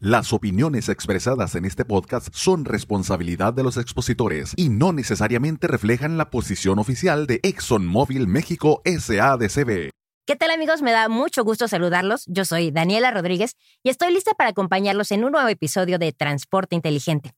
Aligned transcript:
Las 0.00 0.32
opiniones 0.32 0.88
expresadas 0.88 1.56
en 1.56 1.64
este 1.64 1.84
podcast 1.84 2.28
son 2.32 2.64
responsabilidad 2.64 3.52
de 3.52 3.64
los 3.64 3.76
expositores 3.76 4.52
y 4.54 4.68
no 4.68 4.92
necesariamente 4.92 5.66
reflejan 5.66 6.16
la 6.16 6.30
posición 6.30 6.78
oficial 6.78 7.26
de 7.26 7.40
ExxonMobil 7.42 8.28
México 8.28 8.80
SADCB. 8.84 9.90
¿Qué 10.24 10.36
tal 10.36 10.52
amigos? 10.52 10.82
Me 10.82 10.92
da 10.92 11.08
mucho 11.08 11.42
gusto 11.42 11.66
saludarlos. 11.66 12.26
Yo 12.28 12.44
soy 12.44 12.70
Daniela 12.70 13.10
Rodríguez 13.10 13.56
y 13.82 13.88
estoy 13.88 14.12
lista 14.12 14.34
para 14.34 14.50
acompañarlos 14.50 15.10
en 15.10 15.24
un 15.24 15.32
nuevo 15.32 15.48
episodio 15.48 15.98
de 15.98 16.12
Transporte 16.12 16.76
Inteligente. 16.76 17.32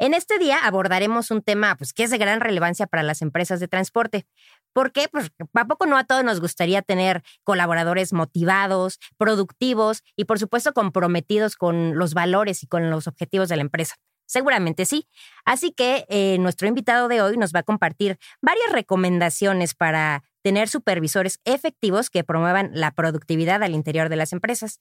En 0.00 0.14
este 0.14 0.38
día 0.38 0.56
abordaremos 0.64 1.30
un 1.30 1.42
tema 1.42 1.76
pues, 1.76 1.92
que 1.92 2.04
es 2.04 2.10
de 2.10 2.16
gran 2.16 2.40
relevancia 2.40 2.86
para 2.86 3.02
las 3.02 3.20
empresas 3.20 3.60
de 3.60 3.68
transporte. 3.68 4.24
¿Por 4.72 4.92
qué? 4.92 5.08
Pues 5.12 5.30
a 5.52 5.64
poco 5.66 5.84
no 5.84 5.98
a 5.98 6.04
todos 6.04 6.24
nos 6.24 6.40
gustaría 6.40 6.80
tener 6.80 7.22
colaboradores 7.44 8.14
motivados, 8.14 8.98
productivos 9.18 10.02
y 10.16 10.24
por 10.24 10.38
supuesto 10.38 10.72
comprometidos 10.72 11.54
con 11.54 11.98
los 11.98 12.14
valores 12.14 12.62
y 12.62 12.66
con 12.66 12.88
los 12.88 13.08
objetivos 13.08 13.50
de 13.50 13.56
la 13.56 13.62
empresa. 13.62 13.96
Seguramente 14.24 14.86
sí. 14.86 15.06
Así 15.44 15.70
que 15.70 16.06
eh, 16.08 16.38
nuestro 16.38 16.66
invitado 16.66 17.06
de 17.08 17.20
hoy 17.20 17.36
nos 17.36 17.52
va 17.52 17.60
a 17.60 17.64
compartir 17.64 18.18
varias 18.40 18.72
recomendaciones 18.72 19.74
para 19.74 20.24
tener 20.42 20.70
supervisores 20.70 21.40
efectivos 21.44 22.08
que 22.08 22.24
promuevan 22.24 22.70
la 22.72 22.92
productividad 22.92 23.62
al 23.62 23.74
interior 23.74 24.08
de 24.08 24.16
las 24.16 24.32
empresas. 24.32 24.80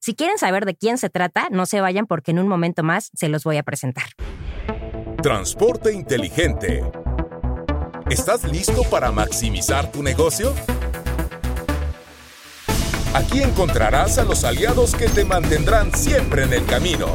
Si 0.00 0.14
quieren 0.14 0.38
saber 0.38 0.64
de 0.64 0.74
quién 0.74 0.96
se 0.96 1.10
trata, 1.10 1.48
no 1.50 1.66
se 1.66 1.82
vayan 1.82 2.06
porque 2.06 2.30
en 2.30 2.38
un 2.38 2.48
momento 2.48 2.82
más 2.82 3.10
se 3.12 3.28
los 3.28 3.44
voy 3.44 3.58
a 3.58 3.62
presentar. 3.62 4.06
Transporte 5.22 5.92
inteligente. 5.92 6.82
¿Estás 8.08 8.42
listo 8.44 8.84
para 8.84 9.12
maximizar 9.12 9.92
tu 9.92 10.02
negocio? 10.02 10.54
Aquí 13.12 13.42
encontrarás 13.42 14.16
a 14.16 14.24
los 14.24 14.44
aliados 14.44 14.94
que 14.94 15.10
te 15.10 15.26
mantendrán 15.26 15.94
siempre 15.94 16.44
en 16.44 16.54
el 16.54 16.64
camino. 16.64 17.08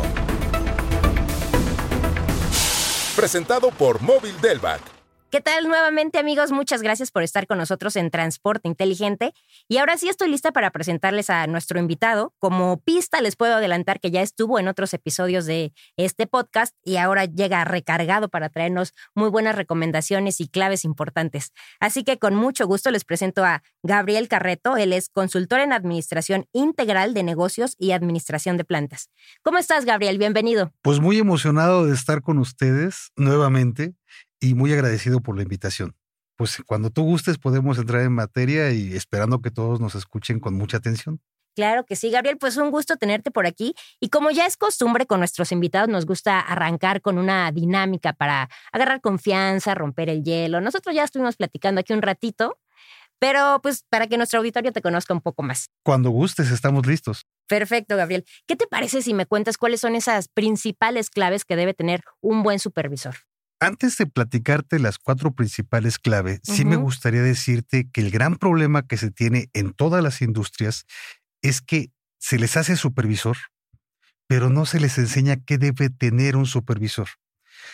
Presentado 3.15 3.71
por 3.71 3.99
Móvil 4.03 4.39
Delvac 4.39 4.94
¿Qué 5.31 5.41
tal 5.41 5.67
nuevamente 5.67 6.19
amigos? 6.19 6.51
Muchas 6.51 6.81
gracias 6.81 7.11
por 7.11 7.23
estar 7.23 7.47
con 7.47 7.57
nosotros 7.57 7.95
en 7.95 8.11
Transporte 8.11 8.69
Inteligente. 8.69 9.33
Y 9.67 9.77
ahora 9.77 9.97
sí 9.97 10.07
estoy 10.07 10.29
lista 10.29 10.51
para 10.51 10.69
presentarles 10.69 11.29
a 11.29 11.45
nuestro 11.47 11.79
invitado. 11.79 12.33
Como 12.37 12.79
pista 12.79 13.19
les 13.21 13.35
puedo 13.35 13.55
adelantar 13.55 13.99
que 13.99 14.11
ya 14.11 14.21
estuvo 14.21 14.59
en 14.59 14.67
otros 14.67 14.93
episodios 14.93 15.45
de 15.45 15.73
este 15.97 16.27
podcast 16.27 16.75
y 16.83 16.97
ahora 16.97 17.25
llega 17.25 17.65
recargado 17.65 18.29
para 18.29 18.49
traernos 18.49 18.93
muy 19.15 19.29
buenas 19.29 19.55
recomendaciones 19.55 20.39
y 20.39 20.47
claves 20.47 20.85
importantes. 20.85 21.51
Así 21.79 22.03
que 22.03 22.17
con 22.17 22.35
mucho 22.35 22.67
gusto 22.67 22.91
les 22.91 23.03
presento 23.03 23.43
a 23.43 23.63
Gabriel 23.83 24.27
Carreto. 24.29 24.77
Él 24.77 24.93
es 24.93 25.09
consultor 25.09 25.59
en 25.59 25.73
Administración 25.73 26.45
Integral 26.53 27.13
de 27.13 27.23
Negocios 27.23 27.75
y 27.79 27.91
Administración 27.91 28.57
de 28.57 28.63
Plantas. 28.63 29.09
¿Cómo 29.41 29.57
estás, 29.57 29.85
Gabriel? 29.85 30.17
Bienvenido. 30.17 30.71
Pues 30.81 30.99
muy 30.99 31.17
emocionado 31.17 31.85
de 31.85 31.93
estar 31.93 32.21
con 32.21 32.37
ustedes 32.37 33.11
nuevamente 33.17 33.95
y 34.39 34.53
muy 34.53 34.73
agradecido 34.73 35.21
por 35.21 35.35
la 35.35 35.43
invitación. 35.43 35.95
Pues 36.37 36.61
cuando 36.65 36.89
tú 36.89 37.03
gustes 37.03 37.37
podemos 37.37 37.77
entrar 37.77 38.01
en 38.01 38.11
materia 38.11 38.71
y 38.71 38.93
esperando 38.93 39.41
que 39.41 39.51
todos 39.51 39.79
nos 39.79 39.95
escuchen 39.95 40.39
con 40.39 40.55
mucha 40.55 40.77
atención. 40.77 41.21
Claro 41.55 41.85
que 41.85 41.95
sí, 41.95 42.11
Gabriel, 42.11 42.37
pues 42.37 42.57
un 42.57 42.69
gusto 42.69 42.97
tenerte 42.97 43.31
por 43.31 43.47
aquí. 43.47 43.75
Y 44.01 44.09
como 44.09 44.29
ya 44.29 44.45
es 44.45 44.57
costumbre 44.57 45.05
con 45.05 45.19
nuestros 45.19 45.53
invitados, 45.53 45.87
nos 45.87 46.05
gusta 46.05 46.41
arrancar 46.41 47.01
con 47.01 47.17
una 47.17 47.49
dinámica 47.53 48.11
para 48.11 48.49
agarrar 48.73 48.99
confianza, 48.99 49.73
romper 49.73 50.09
el 50.09 50.23
hielo. 50.23 50.59
Nosotros 50.59 50.93
ya 50.93 51.05
estuvimos 51.05 51.37
platicando 51.37 51.79
aquí 51.79 51.93
un 51.93 52.01
ratito, 52.01 52.59
pero 53.19 53.61
pues 53.63 53.85
para 53.89 54.07
que 54.07 54.17
nuestro 54.17 54.39
auditorio 54.39 54.73
te 54.73 54.81
conozca 54.81 55.13
un 55.13 55.21
poco 55.21 55.43
más. 55.43 55.69
Cuando 55.81 56.09
gustes, 56.09 56.51
estamos 56.51 56.85
listos. 56.85 57.25
Perfecto, 57.47 57.95
Gabriel. 57.95 58.25
¿Qué 58.47 58.57
te 58.57 58.67
parece 58.67 59.01
si 59.01 59.13
me 59.13 59.25
cuentas 59.25 59.57
cuáles 59.57 59.79
son 59.79 59.95
esas 59.95 60.27
principales 60.27 61.09
claves 61.09 61.45
que 61.45 61.55
debe 61.55 61.73
tener 61.73 62.01
un 62.19 62.43
buen 62.43 62.59
supervisor? 62.59 63.15
Antes 63.65 63.97
de 63.97 64.05
platicarte 64.05 64.77
las 64.77 64.99
cuatro 64.99 65.33
principales 65.33 65.97
claves, 65.97 66.39
sí 66.43 66.65
me 66.65 66.75
gustaría 66.75 67.23
decirte 67.23 67.89
que 67.91 68.01
el 68.01 68.11
gran 68.11 68.35
problema 68.35 68.85
que 68.85 68.95
se 68.95 69.09
tiene 69.09 69.49
en 69.53 69.73
todas 69.73 70.03
las 70.03 70.21
industrias 70.21 70.85
es 71.41 71.61
que 71.61 71.89
se 72.19 72.37
les 72.37 72.57
hace 72.57 72.75
supervisor, 72.75 73.37
pero 74.27 74.51
no 74.51 74.67
se 74.67 74.79
les 74.79 74.99
enseña 74.99 75.37
qué 75.37 75.57
debe 75.57 75.89
tener 75.89 76.35
un 76.35 76.45
supervisor. 76.45 77.07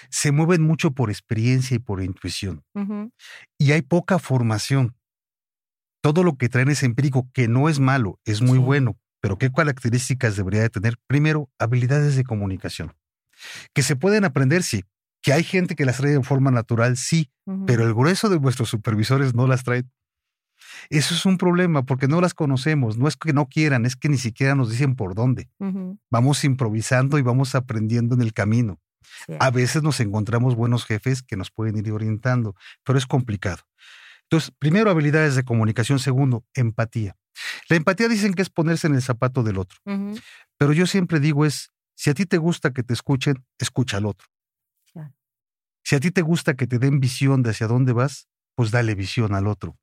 Se 0.10 0.32
mueven 0.32 0.62
mucho 0.62 0.92
por 0.92 1.10
experiencia 1.10 1.76
y 1.76 1.80
por 1.80 2.02
intuición. 2.02 2.64
Y 3.58 3.74
hay 3.74 3.82
poca 3.82 4.18
formación. 4.18 4.96
Todo 6.02 6.24
lo 6.24 6.38
que 6.38 6.48
traen 6.48 6.70
es 6.70 6.84
empírico, 6.84 7.30
que 7.34 7.50
no 7.50 7.68
es 7.68 7.82
malo, 7.82 8.18
es 8.24 8.42
muy 8.42 8.60
bueno, 8.60 8.98
pero 9.20 9.38
¿qué 9.38 9.52
características 9.52 10.38
debería 10.38 10.62
de 10.62 10.70
tener? 10.70 10.96
Primero, 11.08 11.50
habilidades 11.60 12.16
de 12.16 12.24
comunicación. 12.24 12.94
Que 13.74 13.84
se 13.84 13.98
pueden 13.98 14.24
aprender, 14.24 14.64
sí, 14.64 14.86
que 15.22 15.34
hay 15.34 15.44
gente 15.44 15.76
que 15.76 15.86
las 15.86 15.98
trae 15.98 16.14
de 16.14 16.24
forma 16.24 16.52
natural, 16.52 16.98
sí, 16.98 17.32
pero 17.68 17.86
el 17.86 17.94
grueso 17.94 18.30
de 18.30 18.38
vuestros 18.38 18.70
supervisores 18.70 19.36
no 19.36 19.48
las 19.48 19.64
trae. 19.64 19.84
Eso 20.90 21.14
es 21.14 21.26
un 21.26 21.38
problema 21.38 21.84
porque 21.86 22.08
no 22.08 22.22
las 22.22 22.34
conocemos, 22.34 22.98
no 22.98 23.08
es 23.08 23.18
que 23.18 23.34
no 23.34 23.48
quieran, 23.48 23.86
es 23.86 23.96
que 23.96 24.10
ni 24.10 24.18
siquiera 24.18 24.56
nos 24.56 24.70
dicen 24.70 24.96
por 24.96 25.16
dónde. 25.16 25.50
Vamos 26.10 26.44
improvisando 26.44 27.18
y 27.18 27.22
vamos 27.22 27.56
aprendiendo 27.56 28.16
en 28.16 28.22
el 28.22 28.34
camino. 28.34 28.80
A 29.40 29.52
veces 29.52 29.84
nos 29.84 30.00
encontramos 30.00 30.56
buenos 30.56 30.86
jefes 30.86 31.22
que 31.22 31.36
nos 31.36 31.52
pueden 31.52 31.78
ir 31.78 31.92
orientando, 31.92 32.56
pero 32.84 32.98
es 32.98 33.06
complicado. 33.06 33.64
Entonces, 34.24 34.52
primero, 34.58 34.90
habilidades 34.90 35.36
de 35.36 35.44
comunicación. 35.44 36.00
Segundo, 36.00 36.46
empatía. 36.54 37.18
La 37.68 37.76
empatía 37.76 38.08
dicen 38.08 38.34
que 38.34 38.42
es 38.42 38.50
ponerse 38.50 38.88
en 38.88 38.96
el 38.96 39.02
zapato 39.02 39.44
del 39.44 39.58
otro. 39.58 39.80
Pero 40.58 40.74
yo 40.74 40.88
siempre 40.88 41.20
digo 41.20 41.46
es, 41.46 41.70
si 41.96 42.10
a 42.10 42.14
ti 42.14 42.26
te 42.26 42.38
gusta 42.38 42.72
que 42.72 42.84
te 42.84 42.94
escuchen, 42.94 43.44
escucha 43.60 43.98
al 43.98 44.06
otro. 44.06 44.28
Si 45.92 45.98
a 45.98 46.00
ti 46.00 46.10
te 46.10 46.22
gusta 46.22 46.54
que 46.54 46.68
te 46.68 46.80
den 46.80 47.02
visión 47.02 47.44
de 47.44 47.50
hacia 47.50 47.68
dónde 47.68 47.92
vas, 47.92 48.30
pues 48.56 48.72
dale 48.72 48.96
visión 48.96 49.36
al 49.36 49.46
otro. 49.46 49.78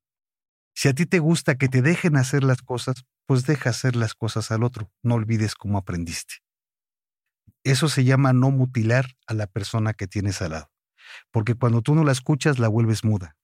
Si 0.74 0.88
a 0.88 0.94
ti 0.94 1.04
te 1.04 1.18
gusta 1.18 1.58
que 1.58 1.68
te 1.68 1.82
dejen 1.82 2.16
hacer 2.16 2.44
las 2.44 2.62
cosas, 2.62 3.04
pues 3.26 3.44
deja 3.44 3.68
hacer 3.68 3.94
las 3.94 4.14
cosas 4.14 4.50
al 4.50 4.62
otro. 4.62 4.90
No 5.02 5.16
olvides 5.16 5.54
cómo 5.54 5.76
aprendiste. 5.76 6.36
Eso 7.62 7.90
se 7.90 8.04
llama 8.04 8.32
no 8.32 8.50
mutilar 8.50 9.18
a 9.26 9.34
la 9.34 9.48
persona 9.48 9.92
que 9.92 10.06
tienes 10.06 10.40
al 10.40 10.52
lado. 10.52 10.70
Porque 11.30 11.54
cuando 11.54 11.82
tú 11.82 11.94
no 11.94 12.04
la 12.04 12.12
escuchas, 12.12 12.58
la 12.58 12.68
vuelves 12.68 13.04
muda. 13.04 13.36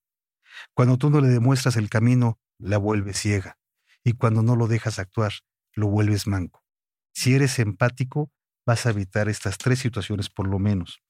Cuando 0.73 0.97
tú 0.97 1.11
no 1.11 1.21
le 1.21 1.29
demuestras 1.29 1.77
el 1.77 1.91
camino, 1.91 2.41
la 2.57 2.79
vuelves 2.79 3.19
ciega. 3.19 3.59
Y 4.03 4.15
cuando 4.15 4.43
no 4.43 4.57
lo 4.57 4.69
dejas 4.69 4.99
actuar, 4.99 5.35
lo 5.75 5.89
vuelves 5.89 6.27
manco. 6.27 6.65
Si 7.13 7.35
eres 7.35 7.59
empático, 7.59 8.33
vas 8.65 8.87
a 8.87 8.91
evitar 8.91 9.29
estas 9.29 9.59
tres 9.59 9.81
situaciones 9.81 10.31
por 10.31 10.49
lo 10.49 10.59
menos. 10.59 11.03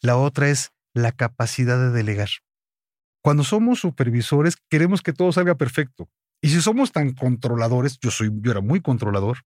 La 0.00 0.16
otra 0.16 0.48
es 0.48 0.72
la 0.96 1.12
capacidad 1.12 1.78
de 1.78 1.90
delegar. 1.90 2.28
Cuando 3.22 3.44
somos 3.44 3.80
supervisores, 3.80 4.56
queremos 4.70 5.02
que 5.02 5.12
todo 5.12 5.30
salga 5.30 5.56
perfecto. 5.56 6.08
Y 6.42 6.48
si 6.48 6.60
somos 6.60 6.92
tan 6.92 7.12
controladores, 7.12 7.98
yo 8.00 8.10
soy, 8.10 8.30
yo 8.40 8.50
era 8.50 8.60
muy 8.60 8.80
controlador, 8.80 9.38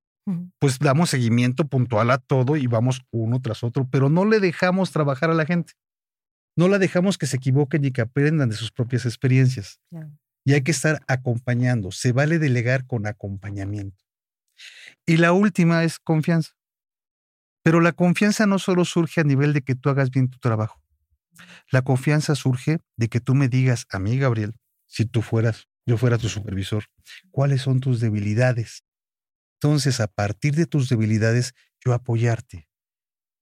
pues 0.61 0.79
damos 0.79 1.11
seguimiento 1.11 1.67
puntual 1.67 2.11
a 2.11 2.19
todo 2.19 2.57
y 2.57 2.67
vamos 2.69 3.03
uno 3.11 3.41
tras 3.41 3.65
otro, 3.65 3.89
pero 3.91 4.09
no 4.09 4.25
le 4.25 4.39
dejamos 4.39 4.93
trabajar 4.93 5.31
a 5.31 5.35
la 5.35 5.45
gente. 5.45 5.73
No 6.57 6.69
la 6.69 6.79
dejamos 6.79 7.19
que 7.19 7.27
se 7.27 7.39
equivoquen 7.39 7.85
y 7.85 7.91
que 7.91 8.03
aprendan 8.03 8.49
de 8.49 8.57
sus 8.57 8.71
propias 8.71 9.07
experiencias. 9.07 9.81
Y 10.45 10.53
hay 10.53 10.63
que 10.63 10.71
estar 10.71 11.03
acompañando. 11.09 11.91
Se 11.91 12.13
vale 12.13 12.39
delegar 12.39 12.87
con 12.87 13.07
acompañamiento. 13.07 14.05
Y 15.07 15.17
la 15.17 15.33
última 15.33 15.83
es 15.83 15.99
confianza. 15.99 16.53
Pero 17.63 17.81
la 17.81 17.93
confianza 17.93 18.47
no 18.47 18.59
solo 18.59 18.85
surge 18.85 19.21
a 19.21 19.25
nivel 19.25 19.53
de 19.53 19.63
que 19.63 19.75
tú 19.75 19.89
hagas 19.91 20.11
bien 20.11 20.29
tu 20.29 20.39
trabajo. 20.39 20.80
La 21.71 21.83
confianza 21.83 22.35
surge 22.35 22.79
de 22.97 23.09
que 23.09 23.21
tú 23.21 23.35
me 23.35 23.49
digas 23.49 23.87
a 23.91 23.99
mí, 23.99 24.19
Gabriel, 24.19 24.55
si 24.87 25.05
tú 25.05 25.23
fueras, 25.23 25.69
yo 25.87 25.97
fuera 25.97 26.19
tu 26.19 26.29
supervisor, 26.29 26.85
cuáles 27.31 27.63
son 27.63 27.81
tus 27.81 28.01
debilidades. 28.01 28.85
Entonces, 29.63 30.01
a 30.01 30.07
partir 30.07 30.55
de 30.55 30.67
tus 30.67 30.89
debilidades, 30.89 31.55
yo 31.85 31.93
apoyarte. 31.93 32.69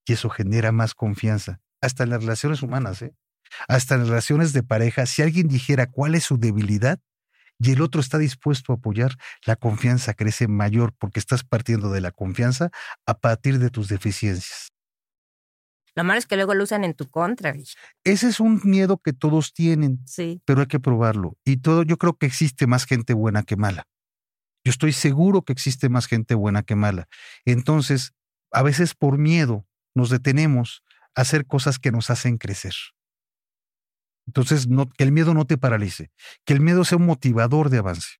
Y 0.05 0.13
eso 0.13 0.29
genera 0.29 0.71
más 0.71 0.93
confianza. 0.93 1.61
Hasta 1.81 2.03
en 2.03 2.09
las 2.09 2.21
relaciones 2.21 2.61
humanas, 2.61 3.01
¿eh? 3.01 3.13
Hasta 3.67 3.95
en 3.95 4.01
las 4.01 4.09
relaciones 4.09 4.53
de 4.53 4.63
pareja, 4.63 5.05
si 5.05 5.21
alguien 5.21 5.47
dijera 5.47 5.87
cuál 5.87 6.15
es 6.15 6.25
su 6.25 6.37
debilidad 6.37 6.99
y 7.57 7.71
el 7.71 7.81
otro 7.81 7.99
está 7.99 8.17
dispuesto 8.17 8.71
a 8.71 8.75
apoyar, 8.75 9.17
la 9.45 9.55
confianza 9.55 10.13
crece 10.13 10.47
mayor 10.47 10.93
porque 10.97 11.19
estás 11.19 11.43
partiendo 11.43 11.91
de 11.91 12.01
la 12.01 12.11
confianza 12.11 12.69
a 13.05 13.19
partir 13.19 13.59
de 13.59 13.69
tus 13.69 13.89
deficiencias. 13.89 14.71
Lo 15.99 16.05
malo 16.05 16.17
es 16.17 16.25
que 16.27 16.37
luego 16.37 16.53
lo 16.53 16.63
usan 16.63 16.85
en 16.85 16.93
tu 16.93 17.09
contra. 17.09 17.53
Ese 18.05 18.29
es 18.29 18.39
un 18.39 18.61
miedo 18.63 18.99
que 18.99 19.11
todos 19.11 19.51
tienen, 19.51 19.99
sí. 20.05 20.41
pero 20.45 20.61
hay 20.61 20.67
que 20.67 20.79
probarlo. 20.79 21.37
Y 21.43 21.57
todo, 21.57 21.83
yo 21.83 21.97
creo 21.97 22.17
que 22.17 22.25
existe 22.25 22.67
más 22.67 22.85
gente 22.85 23.13
buena 23.13 23.43
que 23.43 23.57
mala. 23.57 23.85
Yo 24.63 24.69
estoy 24.69 24.93
seguro 24.93 25.41
que 25.41 25.51
existe 25.51 25.89
más 25.89 26.07
gente 26.07 26.35
buena 26.35 26.63
que 26.63 26.77
mala. 26.77 27.09
Entonces, 27.43 28.13
a 28.53 28.63
veces 28.63 28.95
por 28.95 29.17
miedo 29.17 29.67
nos 29.93 30.09
detenemos 30.09 30.85
a 31.15 31.21
hacer 31.23 31.45
cosas 31.45 31.79
que 31.79 31.91
nos 31.91 32.09
hacen 32.09 32.37
crecer. 32.37 32.75
Entonces, 34.25 34.69
no, 34.69 34.89
que 34.89 35.03
el 35.03 35.11
miedo 35.11 35.33
no 35.33 35.43
te 35.43 35.57
paralice, 35.57 36.11
que 36.45 36.53
el 36.53 36.61
miedo 36.61 36.85
sea 36.85 36.97
un 36.97 37.07
motivador 37.07 37.69
de 37.69 37.79
avance. 37.79 38.19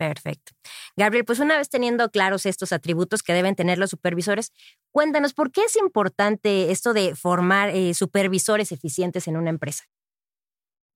Perfecto. 0.00 0.52
Gabriel, 0.96 1.26
pues 1.26 1.40
una 1.40 1.58
vez 1.58 1.68
teniendo 1.68 2.10
claros 2.10 2.46
estos 2.46 2.72
atributos 2.72 3.22
que 3.22 3.34
deben 3.34 3.54
tener 3.54 3.76
los 3.76 3.90
supervisores, 3.90 4.50
cuéntanos, 4.92 5.34
¿por 5.34 5.52
qué 5.52 5.64
es 5.64 5.76
importante 5.76 6.70
esto 6.70 6.94
de 6.94 7.14
formar 7.14 7.68
eh, 7.68 7.92
supervisores 7.92 8.72
eficientes 8.72 9.28
en 9.28 9.36
una 9.36 9.50
empresa? 9.50 9.84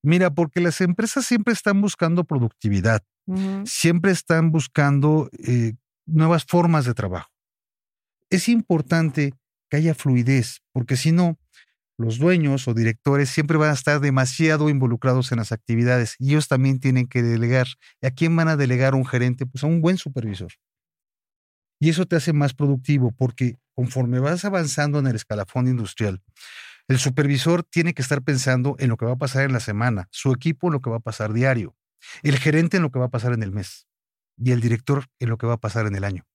Mira, 0.02 0.30
porque 0.30 0.60
las 0.60 0.80
empresas 0.80 1.26
siempre 1.26 1.52
están 1.52 1.82
buscando 1.82 2.24
productividad, 2.24 3.02
siempre 3.66 4.10
están 4.10 4.50
buscando 4.50 5.28
eh, 5.46 5.74
nuevas 6.06 6.46
formas 6.46 6.86
de 6.86 6.94
trabajo. 6.94 7.28
Es 8.30 8.48
importante 8.48 9.34
que 9.68 9.76
haya 9.76 9.94
fluidez, 9.94 10.62
porque 10.72 10.96
si 10.96 11.12
no, 11.12 11.38
los 11.96 12.19
dueños 12.19 12.67
o 12.69 12.75
directores 12.75 13.31
siempre 13.31 13.56
van 13.56 13.70
a 13.70 13.75
estar 13.75 14.00
demasiado 14.00 14.69
involucrados 14.69 15.31
en 15.32 15.38
las 15.38 15.52
actividades 15.52 16.17
y 16.19 16.31
ellos 16.31 16.49
también 16.49 16.81
tienen 16.81 17.06
que 17.06 17.23
delegar. 17.23 17.67
¿Y 18.00 18.06
a 18.06 18.11
quién 18.11 18.35
van 18.35 18.49
a 18.49 18.56
delegar 18.56 18.94
un 18.94 19.06
gerente? 19.06 19.46
Pues 19.46 19.62
a 19.64 19.67
un 19.67 19.81
buen 19.81 19.96
supervisor. 19.96 20.52
Y 21.81 21.91
eso 21.91 22.06
te 22.06 22.17
hace 22.17 22.32
más 22.32 22.55
productivo 22.55 23.12
porque 23.12 23.58
conforme 23.75 24.19
vas 24.19 24.44
avanzando 24.44 24.99
en 24.99 25.06
el 25.06 25.17
escalafón 25.17 25.69
industrial, 25.69 26.23
el 26.88 26.99
supervisor 26.99 27.62
tiene 27.62 27.94
que 27.94 28.02
estar 28.02 28.23
pensando 28.23 28.76
en 28.79 28.88
lo 28.88 28.97
que 28.97 29.06
va 29.06 29.12
a 29.12 29.17
pasar 29.17 29.44
en 29.44 29.52
la 29.52 29.61
semana, 29.61 30.08
su 30.11 30.32
equipo 30.32 30.69
en 30.69 30.75
lo 30.75 30.81
que 30.81 30.90
va 30.90 30.97
a 30.97 31.00
pasar 31.00 31.32
diario, 31.32 31.76
el 32.23 32.38
gerente 32.38 32.76
en 32.76 32.82
lo 32.82 32.90
que 32.90 32.99
va 32.99 33.06
a 33.06 33.11
pasar 33.11 33.32
en 33.32 33.43
el 33.43 33.52
mes 33.52 33.87
y 34.37 34.52
el 34.52 34.61
director 34.61 35.06
en 35.19 35.31
lo 35.31 35.38
que 35.38 35.47
va 35.47 35.55
a 35.55 35.61
pasar 35.61 35.87
en 35.87 35.97
el 35.97 36.05
año. 36.05 36.26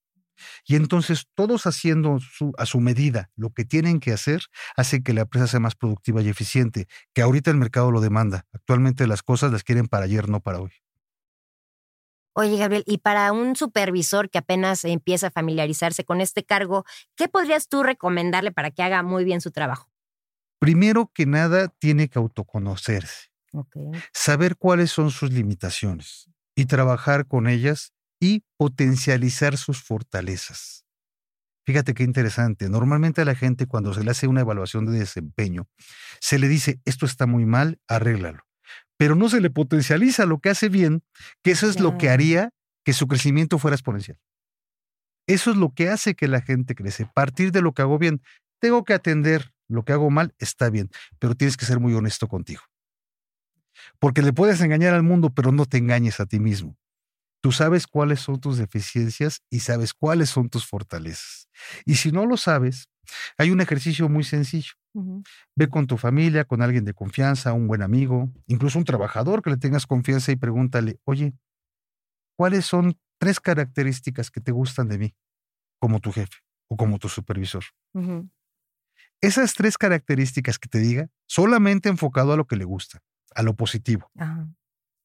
Y 0.66 0.76
entonces 0.76 1.26
todos 1.34 1.66
haciendo 1.66 2.18
a 2.58 2.66
su 2.66 2.80
medida 2.80 3.30
lo 3.36 3.50
que 3.50 3.64
tienen 3.64 4.00
que 4.00 4.12
hacer 4.12 4.42
hace 4.76 5.02
que 5.02 5.12
la 5.12 5.22
empresa 5.22 5.46
sea 5.46 5.60
más 5.60 5.74
productiva 5.74 6.22
y 6.22 6.28
eficiente, 6.28 6.86
que 7.14 7.22
ahorita 7.22 7.50
el 7.50 7.56
mercado 7.56 7.90
lo 7.90 8.00
demanda. 8.00 8.46
Actualmente 8.52 9.06
las 9.06 9.22
cosas 9.22 9.52
las 9.52 9.64
quieren 9.64 9.86
para 9.86 10.04
ayer, 10.04 10.28
no 10.28 10.40
para 10.40 10.60
hoy. 10.60 10.72
Oye, 12.32 12.56
Gabriel, 12.56 12.84
y 12.86 12.98
para 12.98 13.32
un 13.32 13.56
supervisor 13.56 14.30
que 14.30 14.38
apenas 14.38 14.84
empieza 14.84 15.28
a 15.28 15.30
familiarizarse 15.30 16.04
con 16.04 16.20
este 16.20 16.44
cargo, 16.44 16.84
¿qué 17.16 17.28
podrías 17.28 17.68
tú 17.68 17.82
recomendarle 17.82 18.52
para 18.52 18.70
que 18.70 18.82
haga 18.82 19.02
muy 19.02 19.24
bien 19.24 19.40
su 19.40 19.50
trabajo? 19.50 19.90
Primero 20.60 21.10
que 21.12 21.26
nada, 21.26 21.68
tiene 21.68 22.08
que 22.08 22.18
autoconocerse. 22.18 23.30
Saber 24.12 24.56
cuáles 24.56 24.92
son 24.92 25.10
sus 25.10 25.32
limitaciones 25.32 26.30
y 26.54 26.66
trabajar 26.66 27.26
con 27.26 27.48
ellas 27.48 27.92
y 28.20 28.44
potencializar 28.56 29.56
sus 29.56 29.82
fortalezas. 29.82 30.84
Fíjate 31.64 31.94
qué 31.94 32.04
interesante. 32.04 32.68
Normalmente 32.68 33.22
a 33.22 33.24
la 33.24 33.34
gente 33.34 33.66
cuando 33.66 33.94
se 33.94 34.04
le 34.04 34.10
hace 34.10 34.26
una 34.26 34.42
evaluación 34.42 34.86
de 34.86 34.98
desempeño, 34.98 35.68
se 36.20 36.38
le 36.38 36.48
dice, 36.48 36.80
esto 36.84 37.06
está 37.06 37.26
muy 37.26 37.46
mal, 37.46 37.80
arréglalo. 37.88 38.44
Pero 38.96 39.14
no 39.14 39.28
se 39.28 39.40
le 39.40 39.50
potencializa 39.50 40.26
lo 40.26 40.40
que 40.40 40.50
hace 40.50 40.68
bien, 40.68 41.02
que 41.42 41.52
eso 41.52 41.68
es 41.68 41.80
lo 41.80 41.96
que 41.96 42.10
haría 42.10 42.50
que 42.84 42.92
su 42.92 43.06
crecimiento 43.06 43.58
fuera 43.58 43.74
exponencial. 43.74 44.18
Eso 45.26 45.52
es 45.52 45.56
lo 45.56 45.72
que 45.72 45.88
hace 45.88 46.14
que 46.14 46.28
la 46.28 46.40
gente 46.40 46.74
crece. 46.74 47.08
Partir 47.14 47.52
de 47.52 47.62
lo 47.62 47.72
que 47.72 47.82
hago 47.82 47.98
bien. 47.98 48.20
Tengo 48.60 48.84
que 48.84 48.94
atender 48.94 49.52
lo 49.68 49.84
que 49.84 49.92
hago 49.92 50.10
mal, 50.10 50.34
está 50.38 50.68
bien, 50.68 50.90
pero 51.18 51.34
tienes 51.34 51.56
que 51.56 51.64
ser 51.64 51.78
muy 51.78 51.94
honesto 51.94 52.26
contigo. 52.26 52.62
Porque 53.98 54.22
le 54.22 54.32
puedes 54.32 54.60
engañar 54.60 54.92
al 54.92 55.02
mundo, 55.02 55.32
pero 55.32 55.52
no 55.52 55.64
te 55.64 55.78
engañes 55.78 56.20
a 56.20 56.26
ti 56.26 56.40
mismo. 56.40 56.76
Tú 57.42 57.52
sabes 57.52 57.86
cuáles 57.86 58.20
son 58.20 58.38
tus 58.40 58.58
deficiencias 58.58 59.40
y 59.50 59.60
sabes 59.60 59.94
cuáles 59.94 60.28
son 60.30 60.50
tus 60.50 60.66
fortalezas. 60.66 61.48
Y 61.86 61.94
si 61.94 62.12
no 62.12 62.26
lo 62.26 62.36
sabes, 62.36 62.88
hay 63.38 63.50
un 63.50 63.60
ejercicio 63.60 64.08
muy 64.08 64.24
sencillo. 64.24 64.72
Ve 65.56 65.68
con 65.68 65.86
tu 65.86 65.96
familia, 65.96 66.44
con 66.44 66.62
alguien 66.62 66.84
de 66.84 66.94
confianza, 66.94 67.52
un 67.52 67.66
buen 67.66 67.82
amigo, 67.82 68.30
incluso 68.46 68.78
un 68.78 68.84
trabajador 68.84 69.42
que 69.42 69.50
le 69.50 69.56
tengas 69.56 69.86
confianza 69.86 70.32
y 70.32 70.36
pregúntale, 70.36 71.00
oye, 71.04 71.32
¿cuáles 72.36 72.66
son 72.66 72.98
tres 73.18 73.40
características 73.40 74.30
que 74.30 74.40
te 74.40 74.52
gustan 74.52 74.88
de 74.88 74.98
mí 74.98 75.14
como 75.80 76.00
tu 76.00 76.12
jefe 76.12 76.38
o 76.68 76.76
como 76.76 76.98
tu 76.98 77.08
supervisor? 77.08 77.64
Esas 79.22 79.54
tres 79.54 79.78
características 79.78 80.58
que 80.58 80.68
te 80.68 80.78
diga, 80.78 81.08
solamente 81.26 81.88
enfocado 81.88 82.32
a 82.32 82.36
lo 82.36 82.46
que 82.46 82.56
le 82.56 82.64
gusta, 82.64 83.02
a 83.34 83.42
lo 83.42 83.54
positivo, 83.54 84.10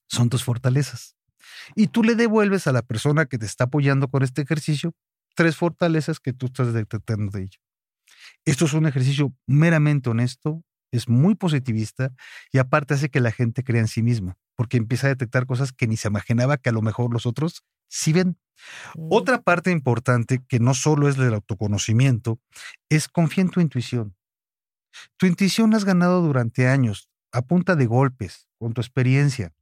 son 0.08 0.30
tus 0.30 0.44
fortalezas. 0.44 1.15
Y 1.76 1.88
tú 1.88 2.04
le 2.04 2.16
devuelves 2.16 2.68
a 2.68 2.72
la 2.72 2.82
persona 2.82 3.26
que 3.26 3.38
te 3.38 3.46
está 3.46 3.66
apoyando 3.66 4.08
con 4.08 4.24
este 4.24 4.42
ejercicio 4.42 4.94
tres 5.36 5.56
fortalezas 5.58 6.20
que 6.20 6.34
tú 6.34 6.48
estás 6.48 6.74
detectando 6.74 7.32
de 7.32 7.44
ella. 7.44 7.60
Esto 8.46 8.66
es 8.66 8.74
un 8.74 8.86
ejercicio 8.88 9.34
meramente 9.48 10.10
honesto, 10.10 10.64
es 10.92 11.10
muy 11.10 11.36
positivista 11.36 12.14
y 12.52 12.58
aparte 12.58 12.94
hace 12.94 13.10
que 13.10 13.20
la 13.20 13.32
gente 13.32 13.64
crea 13.64 13.82
en 13.82 13.88
sí 13.88 14.02
misma, 14.02 14.38
porque 14.56 14.78
empieza 14.78 15.08
a 15.08 15.10
detectar 15.10 15.46
cosas 15.46 15.72
que 15.74 15.88
ni 15.88 15.98
se 15.98 16.08
imaginaba 16.08 16.58
que 16.58 16.70
a 16.70 16.74
lo 16.74 16.82
mejor 16.82 17.12
los 17.12 17.26
otros 17.26 17.64
sí 17.90 18.14
ven. 18.14 18.38
Otra 19.10 19.42
parte 19.42 19.72
importante, 19.72 20.42
que 20.48 20.60
no 20.60 20.74
solo 20.74 21.10
es 21.10 21.18
del 21.18 21.34
autoconocimiento, 21.34 22.40
es 22.90 23.10
confía 23.10 23.44
en 23.44 23.50
tu 23.50 23.60
intuición. 23.60 24.16
Tu 25.18 25.26
intuición 25.26 25.74
has 25.74 25.84
ganado 25.84 26.22
durante 26.22 26.68
años, 26.68 27.10
a 27.34 27.42
punta 27.42 27.76
de 27.76 27.86
golpes, 27.86 28.48
con 28.58 28.74
tu 28.74 28.80
experiencia. 28.80 29.54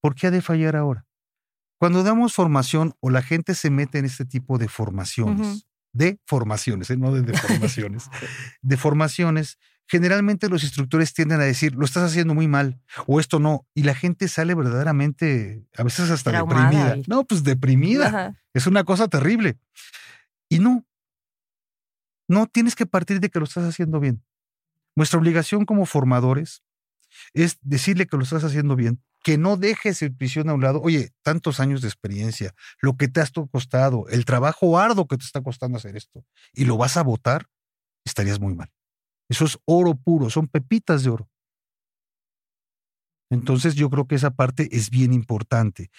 ¿Por 0.00 0.14
qué 0.14 0.28
ha 0.28 0.30
de 0.30 0.42
fallar 0.42 0.76
ahora? 0.76 1.06
Cuando 1.78 2.02
damos 2.02 2.34
formación 2.34 2.94
o 3.00 3.10
la 3.10 3.22
gente 3.22 3.54
se 3.54 3.70
mete 3.70 3.98
en 3.98 4.04
este 4.04 4.24
tipo 4.24 4.58
de 4.58 4.68
formaciones, 4.68 5.66
de 5.92 6.20
formaciones, 6.26 6.90
¿eh? 6.90 6.96
no 6.96 7.12
de, 7.12 7.36
formaciones, 7.36 8.10
de 8.62 8.76
formaciones, 8.76 9.58
generalmente 9.86 10.48
los 10.48 10.62
instructores 10.62 11.14
tienden 11.14 11.40
a 11.40 11.44
decir, 11.44 11.74
lo 11.74 11.84
estás 11.84 12.04
haciendo 12.04 12.34
muy 12.34 12.48
mal 12.48 12.80
o 13.06 13.18
esto 13.18 13.40
no, 13.40 13.66
y 13.74 13.82
la 13.82 13.94
gente 13.94 14.28
sale 14.28 14.54
verdaderamente, 14.54 15.64
a 15.76 15.82
veces 15.82 16.10
hasta 16.10 16.30
deprimida. 16.30 16.96
No, 17.08 17.24
pues 17.24 17.42
deprimida. 17.42 18.36
Es 18.54 18.66
una 18.66 18.84
cosa 18.84 19.08
terrible. 19.08 19.58
Y 20.48 20.58
no, 20.58 20.84
no 22.28 22.46
tienes 22.46 22.76
que 22.76 22.86
partir 22.86 23.20
de 23.20 23.30
que 23.30 23.38
lo 23.38 23.46
estás 23.46 23.64
haciendo 23.64 24.00
bien. 24.00 24.22
Nuestra 24.94 25.18
obligación 25.18 25.64
como 25.64 25.86
formadores 25.86 26.62
es 27.32 27.58
decirle 27.62 28.06
que 28.06 28.16
lo 28.16 28.22
estás 28.22 28.44
haciendo 28.44 28.76
bien, 28.76 29.02
que 29.22 29.38
no 29.38 29.56
dejes 29.56 29.98
su 29.98 30.06
intuición 30.06 30.48
a 30.48 30.54
un 30.54 30.62
lado. 30.62 30.80
Oye, 30.82 31.10
tantos 31.22 31.60
años 31.60 31.82
de 31.82 31.88
experiencia, 31.88 32.54
lo 32.80 32.96
que 32.96 33.08
te 33.08 33.20
has 33.20 33.30
costado, 33.50 34.08
el 34.08 34.24
trabajo 34.24 34.78
arduo 34.78 35.06
que 35.06 35.16
te 35.16 35.24
está 35.24 35.42
costando 35.42 35.78
hacer 35.78 35.96
esto, 35.96 36.24
y 36.52 36.64
lo 36.64 36.76
vas 36.76 36.96
a 36.96 37.02
votar, 37.02 37.46
estarías 38.04 38.40
muy 38.40 38.54
mal. 38.54 38.70
Eso 39.28 39.44
es 39.44 39.58
oro 39.64 39.94
puro, 39.94 40.30
son 40.30 40.48
pepitas 40.48 41.04
de 41.04 41.10
oro. 41.10 41.28
Entonces 43.30 43.76
yo 43.76 43.88
creo 43.90 44.08
que 44.08 44.16
esa 44.16 44.30
parte 44.30 44.68
es 44.72 44.90
bien 44.90 45.12
importante. 45.12 45.90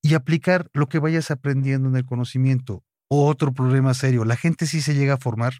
Y 0.00 0.14
aplicar 0.14 0.70
lo 0.72 0.88
que 0.88 0.98
vayas 0.98 1.30
aprendiendo 1.30 1.90
en 1.90 1.96
el 1.96 2.06
conocimiento. 2.06 2.84
Otro 3.08 3.52
problema 3.52 3.92
serio, 3.92 4.24
la 4.24 4.36
gente 4.36 4.66
sí 4.66 4.80
se 4.80 4.94
llega 4.94 5.14
a 5.14 5.18
formar, 5.18 5.54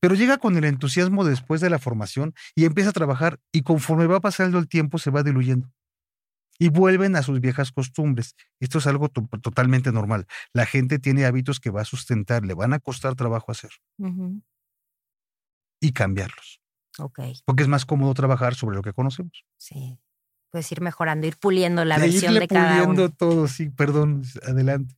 pero 0.00 0.14
llega 0.14 0.38
con 0.38 0.56
el 0.56 0.64
entusiasmo 0.64 1.24
después 1.24 1.60
de 1.60 1.68
la 1.68 1.80
formación 1.80 2.34
y 2.54 2.64
empieza 2.64 2.90
a 2.90 2.94
trabajar 2.94 3.40
y 3.52 3.62
conforme 3.62 4.06
va 4.06 4.20
pasando 4.20 4.58
el 4.58 4.68
tiempo 4.68 4.98
se 4.98 5.10
va 5.10 5.24
diluyendo 5.24 5.70
y 6.58 6.68
vuelven 6.68 7.16
a 7.16 7.22
sus 7.22 7.40
viejas 7.40 7.72
costumbres. 7.72 8.36
Esto 8.60 8.78
es 8.78 8.86
algo 8.86 9.08
totalmente 9.08 9.92
normal. 9.92 10.26
La 10.52 10.66
gente 10.66 10.98
tiene 10.98 11.24
hábitos 11.24 11.60
que 11.60 11.70
va 11.70 11.82
a 11.82 11.84
sustentar, 11.84 12.44
le 12.44 12.54
van 12.54 12.72
a 12.72 12.78
costar 12.78 13.14
trabajo 13.14 13.52
hacer 13.52 13.70
y 15.80 15.92
cambiarlos. 15.92 16.60
Ok. 16.98 17.20
Porque 17.44 17.62
es 17.62 17.68
más 17.68 17.84
cómodo 17.84 18.14
trabajar 18.14 18.54
sobre 18.54 18.76
lo 18.76 18.82
que 18.82 18.92
conocemos. 18.92 19.44
Sí. 19.56 19.98
Puedes 20.50 20.70
ir 20.70 20.80
mejorando, 20.80 21.26
ir 21.26 21.36
puliendo 21.36 21.84
la 21.84 21.98
versión 21.98 22.34
de 22.34 22.46
cada 22.46 22.84
puliendo 22.84 23.10
todo, 23.10 23.48
sí, 23.48 23.70
perdón, 23.70 24.22
adelante. 24.46 24.94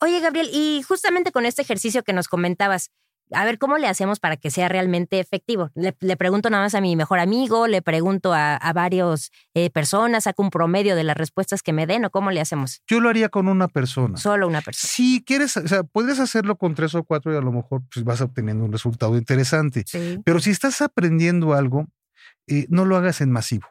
Oye, 0.00 0.18
Gabriel, 0.20 0.50
y 0.52 0.82
justamente 0.82 1.30
con 1.30 1.46
este 1.46 1.62
ejercicio 1.62 2.02
que 2.02 2.12
nos 2.12 2.26
comentabas, 2.26 2.90
a 3.32 3.44
ver, 3.44 3.58
¿cómo 3.58 3.78
le 3.78 3.86
hacemos 3.86 4.20
para 4.20 4.36
que 4.36 4.50
sea 4.50 4.68
realmente 4.68 5.20
efectivo? 5.20 5.70
Le, 5.74 6.16
pregunto 6.16 6.50
nada 6.50 6.64
más 6.64 6.74
a 6.74 6.80
mi 6.80 6.96
mejor 6.96 7.18
amigo, 7.18 7.66
le 7.66 7.82
pregunto 7.82 8.32
a, 8.32 8.56
a 8.56 8.72
varias 8.72 9.30
eh, 9.54 9.70
personas, 9.70 10.24
saco 10.24 10.42
un 10.42 10.50
promedio 10.50 10.96
de 10.96 11.04
las 11.04 11.16
respuestas 11.16 11.62
que 11.62 11.72
me 11.72 11.86
den 11.86 12.04
o 12.04 12.10
cómo 12.10 12.30
le 12.30 12.40
hacemos. 12.40 12.82
Yo 12.86 13.00
lo 13.00 13.08
haría 13.08 13.28
con 13.28 13.48
una 13.48 13.68
persona. 13.68 14.16
Solo 14.16 14.48
una 14.48 14.60
persona. 14.62 14.90
Si 14.90 15.22
quieres, 15.24 15.56
o 15.56 15.66
sea, 15.68 15.82
puedes 15.82 16.18
hacerlo 16.18 16.56
con 16.56 16.74
tres 16.74 16.94
o 16.94 17.04
cuatro 17.04 17.32
y 17.32 17.36
a 17.36 17.40
lo 17.40 17.52
mejor 17.52 17.82
pues, 17.92 18.04
vas 18.04 18.20
obteniendo 18.20 18.64
un 18.64 18.72
resultado 18.72 19.16
interesante. 19.16 19.84
Pero 20.24 20.40
si 20.40 20.50
estás 20.50 20.80
aprendiendo 20.80 21.54
algo, 21.54 21.86
eh, 22.46 22.66
no 22.68 22.84
lo 22.84 22.96
hagas 22.96 23.20
en 23.20 23.30
masivo. 23.30 23.68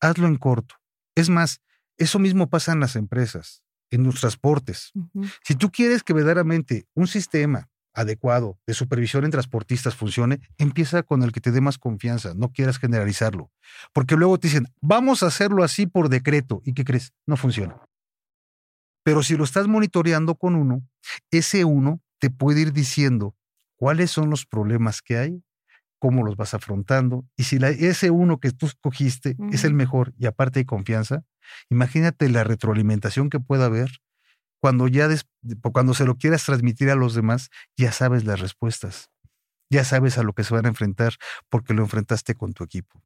Hazlo 0.00 0.26
en 0.26 0.36
corto. 0.36 0.76
Es 1.14 1.28
más, 1.28 1.60
eso 1.96 2.18
mismo 2.18 2.48
pasa 2.48 2.72
en 2.72 2.80
las 2.80 2.96
empresas, 2.96 3.62
en 3.90 4.04
los 4.04 4.20
transportes. 4.20 4.92
Si 5.44 5.54
tú 5.54 5.70
quieres 5.70 6.02
que 6.02 6.12
verdaderamente 6.12 6.86
un 6.94 7.06
sistema 7.06 7.68
adecuado 7.92 8.58
de 8.66 8.74
supervisión 8.74 9.24
en 9.24 9.30
transportistas 9.30 9.94
funcione, 9.94 10.40
empieza 10.58 11.02
con 11.02 11.22
el 11.22 11.32
que 11.32 11.40
te 11.40 11.50
dé 11.50 11.60
más 11.60 11.78
confianza, 11.78 12.34
no 12.34 12.50
quieras 12.50 12.78
generalizarlo. 12.78 13.50
Porque 13.92 14.16
luego 14.16 14.38
te 14.38 14.48
dicen, 14.48 14.66
vamos 14.80 15.22
a 15.22 15.26
hacerlo 15.26 15.64
así 15.64 15.86
por 15.86 16.08
decreto. 16.08 16.62
¿Y 16.64 16.74
qué 16.74 16.84
crees? 16.84 17.12
No 17.26 17.36
funciona. 17.36 17.76
Pero 19.02 19.22
si 19.22 19.36
lo 19.36 19.44
estás 19.44 19.66
monitoreando 19.66 20.34
con 20.34 20.54
uno, 20.54 20.86
ese 21.30 21.64
uno 21.64 22.00
te 22.18 22.30
puede 22.30 22.60
ir 22.60 22.72
diciendo 22.72 23.34
cuáles 23.76 24.10
son 24.10 24.30
los 24.30 24.46
problemas 24.46 25.00
que 25.00 25.16
hay, 25.16 25.42
cómo 25.98 26.22
los 26.22 26.36
vas 26.36 26.54
afrontando, 26.54 27.26
y 27.36 27.44
si 27.44 27.58
ese 27.62 28.10
uno 28.10 28.40
que 28.40 28.52
tú 28.52 28.66
escogiste 28.66 29.36
es 29.52 29.64
el 29.64 29.74
mejor 29.74 30.14
y 30.18 30.26
aparte 30.26 30.60
hay 30.60 30.64
confianza, 30.64 31.24
Imagínate 31.68 32.28
la 32.28 32.44
retroalimentación 32.44 33.30
que 33.30 33.40
pueda 33.40 33.66
haber 33.66 33.90
cuando 34.60 34.88
ya 34.88 35.08
cuando 35.72 35.94
se 35.94 36.04
lo 36.04 36.16
quieras 36.16 36.44
transmitir 36.44 36.90
a 36.90 36.94
los 36.94 37.14
demás, 37.14 37.50
ya 37.76 37.92
sabes 37.92 38.24
las 38.24 38.40
respuestas. 38.40 39.10
Ya 39.70 39.84
sabes 39.84 40.18
a 40.18 40.22
lo 40.22 40.32
que 40.32 40.44
se 40.44 40.52
van 40.52 40.66
a 40.66 40.68
enfrentar 40.68 41.14
porque 41.48 41.74
lo 41.74 41.82
enfrentaste 41.82 42.34
con 42.34 42.52
tu 42.52 42.64
equipo. 42.64 43.02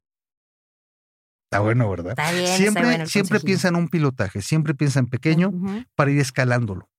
Está 1.45 1.59
bueno, 1.59 1.89
¿verdad? 1.89 2.11
Está 2.11 2.31
bien, 2.31 2.47
siempre 2.47 2.81
está 2.81 2.81
bueno 2.81 3.05
siempre 3.05 3.39
piensa 3.39 3.67
en 3.67 3.75
un 3.75 3.87
pilotaje, 3.87 4.41
siempre 4.41 4.73
piensa 4.73 4.99
en 4.99 5.07
pequeño 5.07 5.51
para 5.95 6.11
ir 6.11 6.19
escalándolo. 6.19 6.89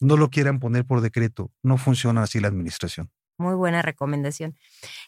No 0.00 0.16
lo 0.16 0.30
quieran 0.30 0.60
poner 0.60 0.84
por 0.84 1.00
decreto, 1.00 1.50
no 1.62 1.78
funciona 1.78 2.22
así 2.22 2.40
la 2.40 2.48
administración. 2.48 3.10
Muy 3.38 3.54
buena 3.54 3.82
recomendación. 3.82 4.56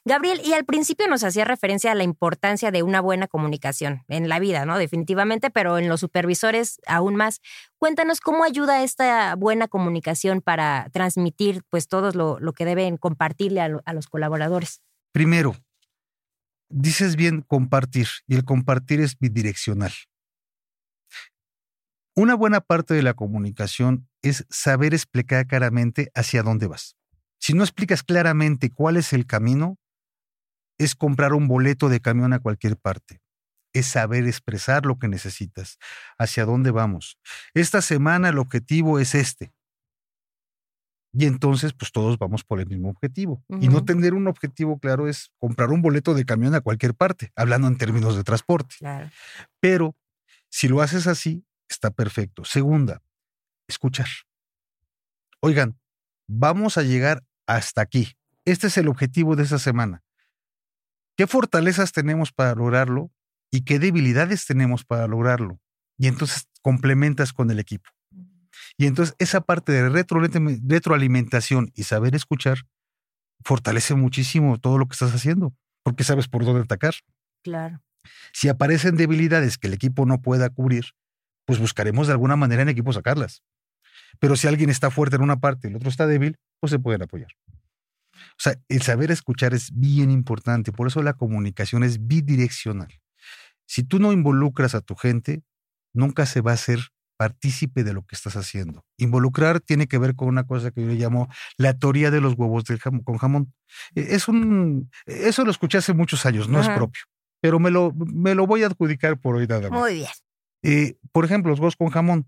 Gabriel, 0.04 0.40
y 0.44 0.52
al 0.52 0.64
principio 0.64 1.08
nos 1.08 1.24
hacía 1.24 1.44
referencia 1.44 1.90
a 1.90 1.96
la 1.96 2.04
importancia 2.04 2.70
de 2.70 2.84
una 2.84 3.00
buena 3.00 3.26
comunicación 3.26 4.04
en 4.06 4.28
la 4.28 4.38
vida, 4.38 4.64
¿no? 4.64 4.78
Definitivamente, 4.78 5.50
pero 5.50 5.78
en 5.78 5.88
los 5.88 5.98
supervisores 5.98 6.80
aún 6.86 7.16
más. 7.16 7.40
Cuéntanos 7.76 8.20
cómo 8.20 8.44
ayuda 8.44 8.84
esta 8.84 9.34
buena 9.34 9.66
comunicación 9.66 10.42
para 10.42 10.88
transmitir 10.92 11.64
pues 11.70 11.88
todo 11.88 12.12
lo, 12.12 12.38
lo 12.38 12.52
que 12.52 12.64
deben 12.64 12.98
compartirle 12.98 13.62
a, 13.62 13.68
a 13.84 13.92
los 13.92 14.06
colaboradores. 14.06 14.80
Primero, 15.10 15.56
dices 16.68 17.16
bien 17.16 17.42
compartir, 17.42 18.06
y 18.28 18.36
el 18.36 18.44
compartir 18.44 19.00
es 19.00 19.18
bidireccional. 19.18 19.92
Una 22.14 22.36
buena 22.36 22.60
parte 22.60 22.94
de 22.94 23.02
la 23.02 23.14
comunicación 23.14 24.08
es 24.22 24.46
saber 24.50 24.94
explicar 24.94 25.48
claramente 25.48 26.12
hacia 26.14 26.44
dónde 26.44 26.68
vas. 26.68 26.96
Si 27.40 27.54
no 27.54 27.62
explicas 27.64 28.02
claramente 28.02 28.70
cuál 28.70 28.98
es 28.98 29.12
el 29.12 29.26
camino, 29.26 29.78
es 30.78 30.94
comprar 30.94 31.32
un 31.32 31.48
boleto 31.48 31.88
de 31.88 32.00
camión 32.00 32.32
a 32.32 32.38
cualquier 32.38 32.76
parte. 32.76 33.20
Es 33.72 33.86
saber 33.86 34.26
expresar 34.26 34.84
lo 34.84 34.98
que 34.98 35.08
necesitas, 35.08 35.78
hacia 36.18 36.44
dónde 36.44 36.70
vamos. 36.70 37.18
Esta 37.54 37.82
semana 37.82 38.28
el 38.28 38.38
objetivo 38.38 38.98
es 38.98 39.14
este. 39.14 39.52
Y 41.12 41.26
entonces, 41.26 41.72
pues 41.72 41.90
todos 41.92 42.18
vamos 42.18 42.44
por 42.44 42.60
el 42.60 42.66
mismo 42.66 42.90
objetivo. 42.90 43.42
Y 43.60 43.68
no 43.68 43.84
tener 43.84 44.14
un 44.14 44.28
objetivo 44.28 44.78
claro 44.78 45.08
es 45.08 45.32
comprar 45.38 45.70
un 45.70 45.82
boleto 45.82 46.14
de 46.14 46.24
camión 46.24 46.54
a 46.54 46.60
cualquier 46.60 46.94
parte, 46.94 47.32
hablando 47.34 47.68
en 47.68 47.78
términos 47.78 48.16
de 48.16 48.22
transporte. 48.22 48.76
Pero 49.60 49.96
si 50.50 50.68
lo 50.68 50.82
haces 50.82 51.06
así, 51.06 51.44
está 51.68 51.90
perfecto. 51.90 52.44
Segunda, 52.44 53.02
escuchar. 53.66 54.08
Oigan, 55.40 55.80
vamos 56.28 56.76
a 56.76 56.82
llegar 56.82 57.24
hasta 57.50 57.82
aquí. 57.82 58.16
Este 58.44 58.68
es 58.68 58.78
el 58.78 58.88
objetivo 58.88 59.34
de 59.36 59.42
esta 59.42 59.58
semana. 59.58 60.02
¿Qué 61.16 61.26
fortalezas 61.26 61.92
tenemos 61.92 62.32
para 62.32 62.54
lograrlo 62.54 63.10
y 63.50 63.62
qué 63.62 63.78
debilidades 63.78 64.46
tenemos 64.46 64.84
para 64.84 65.06
lograrlo? 65.08 65.60
Y 65.98 66.06
entonces 66.06 66.48
complementas 66.62 67.32
con 67.32 67.50
el 67.50 67.58
equipo. 67.58 67.90
Y 68.76 68.86
entonces 68.86 69.16
esa 69.18 69.40
parte 69.40 69.72
de 69.72 69.88
retroalimentación 69.90 71.72
y 71.74 71.82
saber 71.82 72.14
escuchar 72.14 72.58
fortalece 73.44 73.94
muchísimo 73.94 74.58
todo 74.58 74.78
lo 74.78 74.86
que 74.86 74.92
estás 74.92 75.12
haciendo, 75.14 75.52
porque 75.82 76.04
sabes 76.04 76.28
por 76.28 76.44
dónde 76.44 76.62
atacar. 76.62 76.94
Claro. 77.42 77.82
Si 78.32 78.48
aparecen 78.48 78.96
debilidades 78.96 79.58
que 79.58 79.66
el 79.66 79.74
equipo 79.74 80.06
no 80.06 80.22
pueda 80.22 80.50
cubrir, 80.50 80.84
pues 81.46 81.58
buscaremos 81.58 82.06
de 82.06 82.12
alguna 82.12 82.36
manera 82.36 82.62
en 82.62 82.68
equipo 82.68 82.92
sacarlas. 82.92 83.42
Pero 84.20 84.36
si 84.36 84.46
alguien 84.46 84.70
está 84.70 84.90
fuerte 84.90 85.16
en 85.16 85.22
una 85.22 85.40
parte 85.40 85.66
y 85.66 85.70
el 85.70 85.76
otro 85.76 85.88
está 85.88 86.06
débil, 86.06 86.36
pues 86.60 86.70
se 86.70 86.78
pueden 86.78 87.02
apoyar. 87.02 87.30
O 88.14 88.42
sea, 88.42 88.54
el 88.68 88.82
saber 88.82 89.10
escuchar 89.10 89.54
es 89.54 89.70
bien 89.72 90.10
importante, 90.10 90.72
por 90.72 90.86
eso 90.86 91.02
la 91.02 91.14
comunicación 91.14 91.82
es 91.82 92.06
bidireccional. 92.06 93.00
Si 93.66 93.82
tú 93.82 93.98
no 93.98 94.12
involucras 94.12 94.74
a 94.74 94.80
tu 94.80 94.94
gente, 94.94 95.42
nunca 95.92 96.26
se 96.26 96.40
va 96.40 96.52
a 96.52 96.54
hacer 96.54 96.80
partícipe 97.16 97.84
de 97.84 97.92
lo 97.92 98.02
que 98.06 98.14
estás 98.14 98.34
haciendo. 98.36 98.84
Involucrar 98.96 99.60
tiene 99.60 99.86
que 99.86 99.98
ver 99.98 100.16
con 100.16 100.28
una 100.28 100.46
cosa 100.46 100.70
que 100.70 100.80
yo 100.80 100.86
le 100.86 100.94
llamo 100.94 101.28
la 101.58 101.78
teoría 101.78 102.10
de 102.10 102.22
los 102.22 102.32
huevos 102.32 102.64
del 102.64 102.80
con 102.80 103.18
jamón. 103.18 103.52
E, 103.94 104.14
es 104.14 104.26
un, 104.26 104.90
eso 105.04 105.44
lo 105.44 105.50
escuché 105.50 105.78
hace 105.78 105.92
muchos 105.92 106.24
años, 106.24 106.48
no 106.48 106.60
es 106.60 106.68
propio, 106.70 107.02
pero 107.42 107.58
me 107.58 107.70
lo, 107.70 107.92
me 107.94 108.34
lo 108.34 108.46
voy 108.46 108.62
a 108.62 108.68
adjudicar 108.68 109.18
por 109.18 109.36
hoy 109.36 109.46
nada 109.46 109.68
más. 109.68 109.80
Muy 109.80 109.94
bien. 109.96 110.10
Eh, 110.62 110.96
por 111.12 111.26
ejemplo, 111.26 111.50
los 111.50 111.60
huevos 111.60 111.76
con 111.76 111.90
jamón. 111.90 112.26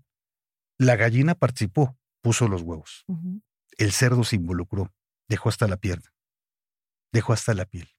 La 0.77 0.95
gallina 0.95 1.35
participó, 1.35 1.97
puso 2.21 2.47
los 2.47 2.61
huevos. 2.61 3.05
El 3.77 3.91
cerdo 3.91 4.23
se 4.23 4.35
involucró, 4.35 4.93
dejó 5.27 5.49
hasta 5.49 5.67
la 5.67 5.77
pierna, 5.77 6.13
dejó 7.11 7.33
hasta 7.33 7.53
la 7.53 7.65
piel, 7.65 7.89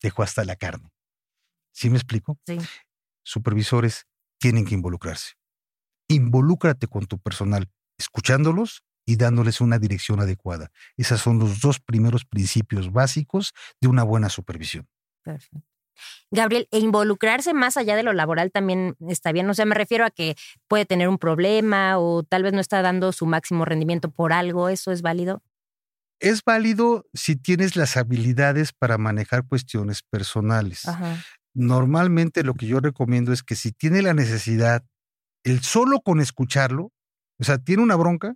dejó 0.00 0.22
hasta 0.22 0.44
la 0.44 0.56
carne. 0.56 0.90
¿Sí 1.72 1.90
me 1.90 1.96
explico? 1.96 2.38
Sí. 2.46 2.58
Supervisores 3.24 4.06
tienen 4.38 4.64
que 4.64 4.74
involucrarse. 4.74 5.32
Involúcrate 6.08 6.88
con 6.88 7.06
tu 7.06 7.18
personal, 7.18 7.70
escuchándolos 7.98 8.82
y 9.06 9.16
dándoles 9.16 9.60
una 9.60 9.78
dirección 9.78 10.20
adecuada. 10.20 10.70
Esos 10.96 11.20
son 11.20 11.38
los 11.38 11.60
dos 11.60 11.80
primeros 11.80 12.24
principios 12.24 12.92
básicos 12.92 13.52
de 13.80 13.88
una 13.88 14.02
buena 14.02 14.28
supervisión. 14.28 14.88
Perfecto. 15.22 15.71
Gabriel, 16.30 16.68
e 16.70 16.78
involucrarse 16.78 17.54
más 17.54 17.76
allá 17.76 17.96
de 17.96 18.02
lo 18.02 18.12
laboral 18.12 18.50
también 18.50 18.96
está 19.08 19.32
bien. 19.32 19.48
O 19.50 19.54
sea, 19.54 19.66
me 19.66 19.74
refiero 19.74 20.04
a 20.04 20.10
que 20.10 20.34
puede 20.68 20.86
tener 20.86 21.08
un 21.08 21.18
problema 21.18 21.98
o 21.98 22.22
tal 22.22 22.42
vez 22.42 22.52
no 22.52 22.60
está 22.60 22.82
dando 22.82 23.12
su 23.12 23.26
máximo 23.26 23.64
rendimiento 23.64 24.10
por 24.10 24.32
algo. 24.32 24.68
¿Eso 24.68 24.92
es 24.92 25.02
válido? 25.02 25.42
Es 26.20 26.44
válido 26.44 27.04
si 27.14 27.36
tienes 27.36 27.76
las 27.76 27.96
habilidades 27.96 28.72
para 28.72 28.96
manejar 28.96 29.46
cuestiones 29.46 30.02
personales. 30.02 30.84
Normalmente 31.54 32.44
lo 32.44 32.54
que 32.54 32.66
yo 32.66 32.80
recomiendo 32.80 33.32
es 33.32 33.42
que 33.42 33.56
si 33.56 33.72
tiene 33.72 34.02
la 34.02 34.14
necesidad, 34.14 34.84
el 35.44 35.60
solo 35.62 36.00
con 36.00 36.20
escucharlo, 36.20 36.92
o 37.40 37.44
sea, 37.44 37.58
tiene 37.58 37.82
una 37.82 37.96
bronca 37.96 38.34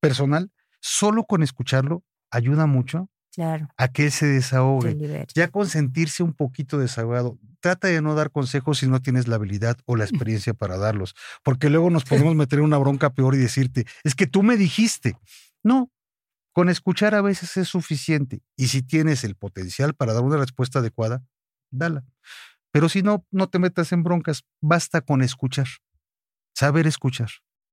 personal, 0.00 0.52
solo 0.80 1.24
con 1.24 1.42
escucharlo 1.42 2.04
ayuda 2.30 2.66
mucho 2.66 3.08
Claro. 3.34 3.68
A 3.76 3.88
que 3.88 4.04
él 4.04 4.12
se 4.12 4.26
desahogue. 4.26 5.26
Ya 5.34 5.48
con 5.48 5.68
sentirse 5.68 6.22
un 6.22 6.34
poquito 6.34 6.78
desahogado. 6.78 7.38
Trata 7.60 7.88
de 7.88 8.00
no 8.00 8.14
dar 8.14 8.30
consejos 8.30 8.78
si 8.78 8.86
no 8.86 9.02
tienes 9.02 9.26
la 9.26 9.36
habilidad 9.36 9.76
o 9.86 9.96
la 9.96 10.04
experiencia 10.04 10.54
para 10.54 10.76
darlos. 10.76 11.14
Porque 11.42 11.68
luego 11.68 11.90
nos 11.90 12.04
podemos 12.04 12.34
meter 12.36 12.60
en 12.60 12.66
una 12.66 12.78
bronca 12.78 13.10
peor 13.10 13.34
y 13.34 13.38
decirte, 13.38 13.86
es 14.04 14.14
que 14.14 14.26
tú 14.26 14.42
me 14.42 14.56
dijiste. 14.56 15.16
No, 15.64 15.90
con 16.52 16.68
escuchar 16.68 17.16
a 17.16 17.22
veces 17.22 17.56
es 17.56 17.68
suficiente. 17.68 18.42
Y 18.56 18.68
si 18.68 18.82
tienes 18.82 19.24
el 19.24 19.34
potencial 19.34 19.94
para 19.94 20.12
dar 20.12 20.22
una 20.22 20.36
respuesta 20.36 20.78
adecuada, 20.78 21.24
dala. 21.72 22.04
Pero 22.70 22.88
si 22.88 23.02
no, 23.02 23.26
no 23.32 23.48
te 23.48 23.58
metas 23.58 23.92
en 23.92 24.04
broncas. 24.04 24.44
Basta 24.60 25.00
con 25.00 25.22
escuchar. 25.22 25.66
Saber 26.54 26.86
escuchar. 26.86 27.30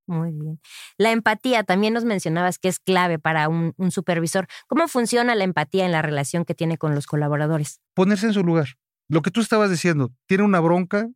Muy 0.08 0.32
bien. 0.32 0.60
La 0.98 1.12
empatía, 1.12 1.64
también 1.64 1.94
nos 1.94 2.06
mencionabas 2.06 2.60
que 2.60 2.68
es 2.68 2.80
clave 2.80 3.20
para 3.20 3.48
un, 3.48 3.74
supervisor. 3.92 4.48
¿Cómo 4.68 4.88
funciona 4.88 5.36
la 5.36 5.44
empatía 5.44 5.86
en 5.86 5.92
la 5.92 6.02
relación 6.02 6.46
que 6.46 6.56
tiene 6.56 6.78
con 6.78 6.96
los 6.96 7.06
colaboradores? 7.06 7.82
Ponerse 7.94 8.28
en 8.28 8.34
su 8.34 8.44
lugar. 8.44 8.70
Lo 9.08 9.22
que 9.22 9.32
tú 9.32 9.42
estabas 9.42 9.70
diciendo, 9.70 10.12
tiene 10.26 10.44
una 10.44 10.60
bronca, 10.60 11.10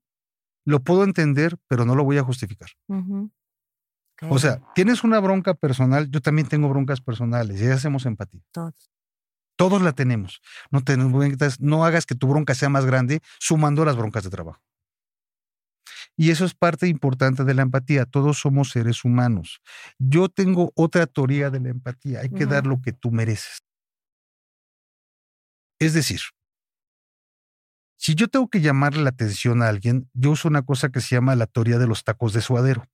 lo 0.65 0.81
puedo 0.83 1.03
entender, 1.03 1.57
pero 1.67 1.85
no 1.85 1.95
lo 1.95 2.03
voy 2.03 2.17
a 2.17 2.23
justificar. 2.23 2.69
O 4.21 4.39
sea, 4.39 4.61
tienes 4.73 5.03
una 5.03 5.19
bronca 5.19 5.53
personal, 5.53 6.09
yo 6.09 6.21
también 6.21 6.47
tengo 6.47 6.69
broncas 6.69 7.01
personales 7.01 7.61
y 7.61 7.67
hacemos 7.67 8.05
empatía. 8.05 8.41
Todos. 8.51 8.91
Todos 9.57 9.81
la 9.81 9.93
tenemos. 9.93 10.41
No, 10.69 10.83
tenemos, 10.83 11.59
no 11.59 11.85
hagas 11.85 12.05
que 12.05 12.15
tu 12.15 12.27
bronca 12.27 12.55
sea 12.55 12.69
más 12.69 12.85
grande 12.85 13.21
sumando 13.39 13.85
las 13.85 13.95
broncas 13.95 14.23
de 14.23 14.29
trabajo. 14.29 14.61
Y 16.17 16.31
eso 16.31 16.45
es 16.45 16.53
parte 16.53 16.87
importante 16.87 17.43
de 17.43 17.53
la 17.53 17.61
empatía. 17.61 18.05
Todos 18.05 18.39
somos 18.39 18.71
seres 18.71 19.03
humanos. 19.03 19.61
Yo 19.99 20.29
tengo 20.29 20.71
otra 20.75 21.07
teoría 21.07 21.49
de 21.49 21.59
la 21.59 21.69
empatía. 21.69 22.21
Hay 22.21 22.29
que 22.29 22.45
dar 22.45 22.65
lo 22.65 22.81
que 22.81 22.93
tú 22.93 23.11
mereces. 23.11 23.63
Es 25.79 25.93
decir, 25.93 26.21
si 27.97 28.15
yo 28.15 28.27
tengo 28.27 28.49
que 28.49 28.61
llamarle 28.61 29.03
la 29.03 29.09
atención 29.09 29.61
a 29.61 29.67
alguien, 29.67 30.09
yo 30.13 30.31
uso 30.31 30.47
una 30.47 30.61
cosa 30.61 30.89
que 30.89 31.01
se 31.01 31.15
llama 31.15 31.35
la 31.35 31.47
teoría 31.47 31.77
de 31.77 31.87
los 31.87 32.03
tacos 32.03 32.33
de 32.33 32.41
suadero. 32.41 32.85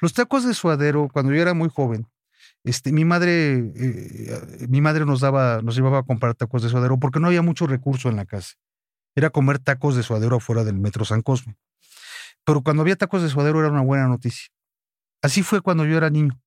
Los 0.00 0.14
tacos 0.14 0.44
de 0.44 0.54
suadero, 0.54 1.08
cuando 1.12 1.32
yo 1.32 1.40
era 1.40 1.54
muy 1.54 1.68
joven, 1.68 2.08
este, 2.64 2.92
mi 2.92 3.04
madre, 3.04 3.58
eh, 3.76 4.66
mi 4.68 4.80
madre 4.80 5.04
nos 5.04 5.20
daba, 5.20 5.60
nos 5.62 5.76
llevaba 5.76 5.98
a 5.98 6.02
comprar 6.02 6.34
tacos 6.34 6.62
de 6.62 6.68
suadero 6.68 6.98
porque 6.98 7.20
no 7.20 7.28
había 7.28 7.42
mucho 7.42 7.66
recurso 7.66 8.08
en 8.08 8.16
la 8.16 8.24
casa. 8.24 8.54
Era 9.14 9.30
comer 9.30 9.58
tacos 9.58 9.96
de 9.96 10.02
suadero 10.02 10.36
afuera 10.36 10.64
del 10.64 10.78
metro 10.78 11.04
San 11.04 11.22
Cosme. 11.22 11.56
Pero 12.46 12.62
cuando 12.62 12.82
había 12.82 12.96
tacos 12.96 13.22
de 13.22 13.28
suadero 13.28 13.60
era 13.60 13.68
una 13.68 13.82
buena 13.82 14.06
noticia. 14.06 14.48
Así 15.20 15.42
fue 15.42 15.60
cuando 15.60 15.84
yo 15.84 15.96
era 15.96 16.08
niño, 16.08 16.40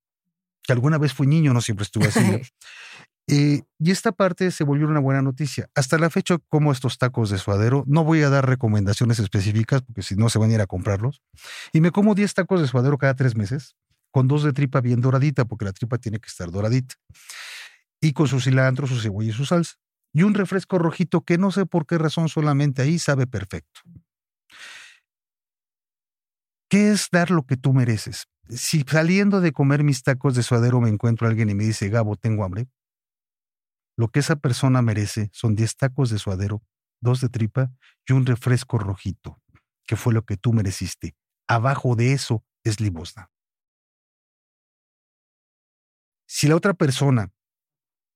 que 0.63 0.71
alguna 0.73 0.97
vez 0.97 1.13
fui 1.13 1.27
niño, 1.27 1.53
no 1.53 1.61
siempre 1.61 1.83
estuve 1.83 2.07
así. 2.07 2.19
Eh, 3.31 3.61
y 3.77 3.91
esta 3.91 4.11
parte 4.11 4.49
se 4.49 4.63
volvió 4.63 4.87
una 4.87 4.99
buena 4.99 5.21
noticia. 5.21 5.69
Hasta 5.75 5.99
la 5.99 6.09
fecha 6.09 6.39
como 6.47 6.71
estos 6.71 6.97
tacos 6.97 7.29
de 7.29 7.37
suadero. 7.37 7.83
No 7.85 8.03
voy 8.03 8.23
a 8.23 8.29
dar 8.31 8.47
recomendaciones 8.49 9.19
específicas 9.19 9.83
porque 9.83 10.01
si 10.01 10.15
no 10.15 10.29
se 10.29 10.39
van 10.39 10.49
a 10.49 10.53
ir 10.55 10.61
a 10.61 10.65
comprarlos. 10.65 11.21
Y 11.71 11.79
me 11.79 11.91
como 11.91 12.15
10 12.15 12.33
tacos 12.33 12.59
de 12.59 12.67
suadero 12.67 12.97
cada 12.97 13.13
tres 13.13 13.35
meses 13.35 13.75
con 14.09 14.27
dos 14.27 14.41
de 14.41 14.51
tripa 14.51 14.81
bien 14.81 14.99
doradita 14.99 15.45
porque 15.45 15.65
la 15.65 15.73
tripa 15.73 15.99
tiene 15.99 16.19
que 16.19 16.25
estar 16.25 16.49
doradita. 16.49 16.95
Y 18.01 18.13
con 18.13 18.27
su 18.27 18.39
cilantro, 18.39 18.87
su 18.87 18.99
cebolla 18.99 19.29
y 19.29 19.33
su 19.33 19.45
salsa. 19.45 19.75
Y 20.11 20.23
un 20.23 20.33
refresco 20.33 20.79
rojito 20.79 21.21
que 21.21 21.37
no 21.37 21.51
sé 21.51 21.67
por 21.67 21.85
qué 21.85 21.99
razón 21.99 22.29
solamente 22.29 22.81
ahí 22.81 22.97
sabe 22.97 23.27
perfecto. 23.27 23.81
¿Qué 26.69 26.91
es 26.91 27.09
dar 27.11 27.31
lo 27.31 27.43
que 27.43 27.57
tú 27.57 27.73
mereces? 27.73 28.27
Si 28.47 28.81
saliendo 28.81 29.41
de 29.41 29.51
comer 29.51 29.83
mis 29.83 30.03
tacos 30.03 30.35
de 30.35 30.43
suadero 30.43 30.79
me 30.79 30.89
encuentro 30.89 31.25
a 31.25 31.31
alguien 31.31 31.49
y 31.49 31.55
me 31.55 31.63
dice, 31.63 31.89
Gabo, 31.89 32.15
tengo 32.15 32.43
hambre, 32.43 32.67
lo 33.97 34.07
que 34.07 34.19
esa 34.19 34.37
persona 34.37 34.81
merece 34.81 35.29
son 35.33 35.55
10 35.55 35.75
tacos 35.75 36.09
de 36.09 36.19
suadero, 36.19 36.63
dos 37.01 37.21
de 37.21 37.29
tripa 37.29 37.71
y 38.07 38.13
un 38.13 38.25
refresco 38.25 38.77
rojito, 38.77 39.41
que 39.85 39.95
fue 39.95 40.13
lo 40.13 40.23
que 40.23 40.37
tú 40.37 40.53
mereciste. 40.53 41.15
Abajo 41.47 41.95
de 41.95 42.13
eso 42.13 42.45
es 42.63 42.79
limosna. 42.79 43.29
Si 46.27 46.47
la 46.47 46.55
otra 46.55 46.75
persona 46.75 47.33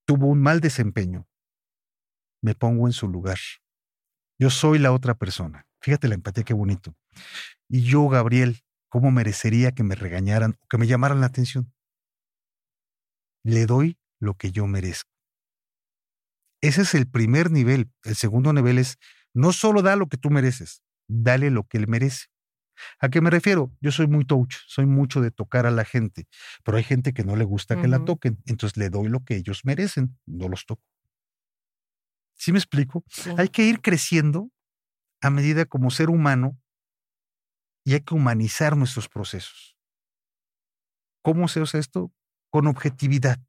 tuvo 0.05 0.27
un 0.27 0.41
mal 0.41 0.61
desempeño, 0.61 1.27
me 2.41 2.53
pongo 2.53 2.87
en 2.87 2.93
su 2.93 3.07
lugar. 3.07 3.39
Yo 4.39 4.49
soy 4.49 4.77
la 4.77 4.91
otra 4.91 5.15
persona. 5.15 5.67
Fíjate 5.81 6.07
la 6.07 6.15
empatía, 6.15 6.43
qué 6.43 6.53
bonito. 6.53 6.95
Y 7.73 7.81
yo, 7.81 8.07
Gabriel, 8.07 8.59
¿cómo 8.87 9.09
merecería 9.09 9.71
que 9.71 9.81
me 9.81 9.95
regañaran 9.95 10.59
o 10.61 10.67
que 10.67 10.77
me 10.77 10.85
llamaran 10.85 11.21
la 11.21 11.25
atención? 11.25 11.73
Le 13.43 13.65
doy 13.65 13.97
lo 14.19 14.37
que 14.37 14.51
yo 14.51 14.67
merezco. 14.67 15.09
Ese 16.61 16.83
es 16.83 16.93
el 16.93 17.09
primer 17.09 17.49
nivel. 17.49 17.91
El 18.03 18.15
segundo 18.15 18.53
nivel 18.53 18.77
es, 18.77 18.99
no 19.33 19.51
solo 19.53 19.81
da 19.81 19.95
lo 19.95 20.07
que 20.07 20.17
tú 20.17 20.29
mereces, 20.29 20.83
dale 21.07 21.49
lo 21.49 21.63
que 21.63 21.79
él 21.79 21.87
merece. 21.87 22.27
¿A 22.99 23.09
qué 23.09 23.21
me 23.21 23.31
refiero? 23.31 23.75
Yo 23.81 23.91
soy 23.91 24.05
muy 24.05 24.23
touch, 24.23 24.53
soy 24.67 24.85
mucho 24.85 25.19
de 25.19 25.31
tocar 25.31 25.65
a 25.65 25.71
la 25.71 25.83
gente, 25.83 26.27
pero 26.63 26.77
hay 26.77 26.83
gente 26.83 27.11
que 27.11 27.23
no 27.23 27.35
le 27.35 27.43
gusta 27.43 27.81
que 27.81 27.87
la 27.87 28.05
toquen, 28.05 28.37
entonces 28.45 28.77
le 28.77 28.91
doy 28.91 29.09
lo 29.09 29.23
que 29.23 29.35
ellos 29.35 29.61
merecen, 29.65 30.15
no 30.27 30.47
los 30.47 30.67
toco. 30.67 30.83
¿Sí 32.35 32.51
me 32.51 32.59
explico? 32.59 33.03
Hay 33.35 33.49
que 33.49 33.63
ir 33.63 33.81
creciendo 33.81 34.51
a 35.21 35.31
medida 35.31 35.65
como 35.65 35.89
ser 35.89 36.11
humano 36.11 36.59
y 37.85 37.93
hay 37.93 38.01
que 38.01 38.15
humanizar 38.15 38.77
nuestros 38.77 39.09
procesos. 39.09 39.77
¿Cómo 41.23 41.47
se 41.47 41.61
hace 41.61 41.79
esto? 41.79 42.11
Con 42.49 42.67
objetividad. 42.67 43.39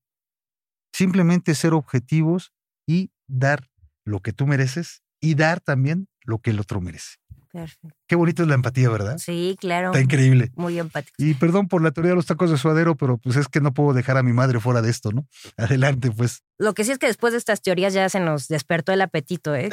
Simplemente 0.92 1.54
ser 1.54 1.74
objetivos 1.74 2.52
y 2.86 3.10
dar 3.26 3.70
lo 4.04 4.20
que 4.20 4.32
tú 4.32 4.46
mereces 4.46 5.02
y 5.20 5.34
dar 5.34 5.60
también 5.60 6.08
lo 6.22 6.38
que 6.38 6.50
el 6.50 6.60
otro 6.60 6.80
merece. 6.80 7.16
Perfecto. 7.54 7.96
Qué 8.08 8.16
bonito 8.16 8.42
es 8.42 8.48
la 8.48 8.56
empatía, 8.56 8.90
¿verdad? 8.90 9.16
Sí, 9.18 9.56
claro. 9.60 9.92
Está 9.92 10.00
increíble. 10.00 10.50
Muy 10.56 10.76
empático. 10.76 11.14
Y 11.18 11.34
perdón 11.34 11.68
por 11.68 11.82
la 11.82 11.92
teoría 11.92 12.10
de 12.10 12.16
los 12.16 12.26
tacos 12.26 12.50
de 12.50 12.58
suadero, 12.58 12.96
pero 12.96 13.16
pues 13.16 13.36
es 13.36 13.46
que 13.46 13.60
no 13.60 13.72
puedo 13.72 13.92
dejar 13.92 14.16
a 14.16 14.24
mi 14.24 14.32
madre 14.32 14.58
fuera 14.58 14.82
de 14.82 14.90
esto, 14.90 15.12
¿no? 15.12 15.24
Adelante, 15.56 16.10
pues. 16.10 16.42
Lo 16.58 16.74
que 16.74 16.82
sí 16.82 16.90
es 16.90 16.98
que 16.98 17.06
después 17.06 17.32
de 17.32 17.38
estas 17.38 17.62
teorías 17.62 17.94
ya 17.94 18.08
se 18.08 18.18
nos 18.18 18.48
despertó 18.48 18.90
el 18.90 19.02
apetito, 19.02 19.54
¿eh? 19.54 19.70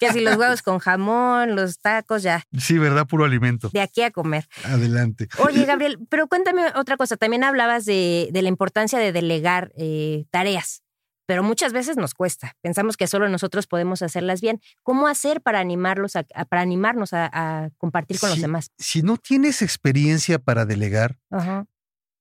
que 0.00 0.12
si 0.12 0.20
los 0.20 0.36
huevos 0.36 0.62
con 0.62 0.78
jamón, 0.78 1.56
los 1.56 1.78
tacos, 1.78 2.22
ya. 2.22 2.42
Sí, 2.56 2.78
¿verdad? 2.78 3.06
Puro 3.06 3.26
alimento. 3.26 3.68
De 3.70 3.82
aquí 3.82 4.00
a 4.00 4.10
comer. 4.10 4.48
Adelante. 4.64 5.28
Oye, 5.44 5.66
Gabriel, 5.66 5.98
pero 6.08 6.26
cuéntame 6.26 6.62
otra 6.74 6.96
cosa. 6.96 7.18
También 7.18 7.44
hablabas 7.44 7.84
de, 7.84 8.30
la 8.32 8.48
importancia 8.48 8.98
de 8.98 9.12
delegar 9.12 9.72
eh, 9.76 10.24
tareas 10.30 10.82
pero 11.30 11.44
muchas 11.44 11.72
veces 11.72 11.96
nos 11.96 12.12
cuesta. 12.12 12.56
Pensamos 12.60 12.96
que 12.96 13.06
solo 13.06 13.28
nosotros 13.28 13.68
podemos 13.68 14.02
hacerlas 14.02 14.40
bien. 14.40 14.60
¿Cómo 14.82 15.06
hacer 15.06 15.40
para 15.40 15.60
animarlos 15.60 16.16
a, 16.16 16.24
para 16.24 16.60
animarnos 16.60 17.12
a, 17.12 17.70
compartir 17.78 18.18
con 18.18 18.30
los 18.30 18.40
demás? 18.40 18.72
Si 18.78 19.02
no 19.02 19.16
tienes 19.16 19.62
experiencia 19.62 20.40
para 20.40 20.66
delegar, 20.66 21.20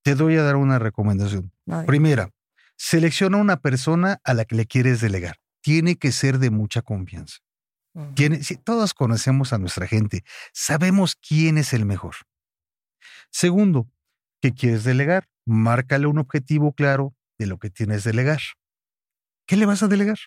te 0.03 0.13
doy 0.13 0.37
a 0.37 0.43
dar 0.43 0.57
una 0.57 0.77
recomendación. 0.77 1.51
Primera, 1.87 2.29
selecciona 2.77 3.37
una 3.37 3.57
persona 3.57 4.21
a 4.23 4.35
la 4.35 4.45
que 4.45 4.55
le 4.55 4.67
quieres 4.67 5.01
delegar. 5.01 5.37
Tiene 5.61 5.95
que 5.95 6.11
ser 6.11 6.37
de 6.37 6.51
mucha 6.51 6.83
confianza. 6.83 7.39
Tiene, 8.13 8.43
si 8.43 8.57
todos 8.57 8.93
conocemos 8.93 9.53
a 9.53 9.57
nuestra 9.57 9.87
gente, 9.87 10.23
sabemos 10.53 11.15
quién 11.15 11.57
es 11.57 11.73
el 11.73 11.83
mejor. 11.83 12.13
Segundo, 13.31 13.89
¿qué 14.39 14.53
quieres 14.53 14.83
delegar? 14.83 15.27
Márcale 15.47 16.05
un 16.05 16.19
objetivo 16.19 16.73
claro 16.73 17.15
de 17.39 17.47
lo 17.47 17.57
que 17.57 17.71
tienes 17.71 18.03
delegar. 18.03 18.39
¿Qué 19.49 19.57
le 19.57 19.65
vas 19.65 19.81
a 19.81 19.87
delegar? 19.87 20.19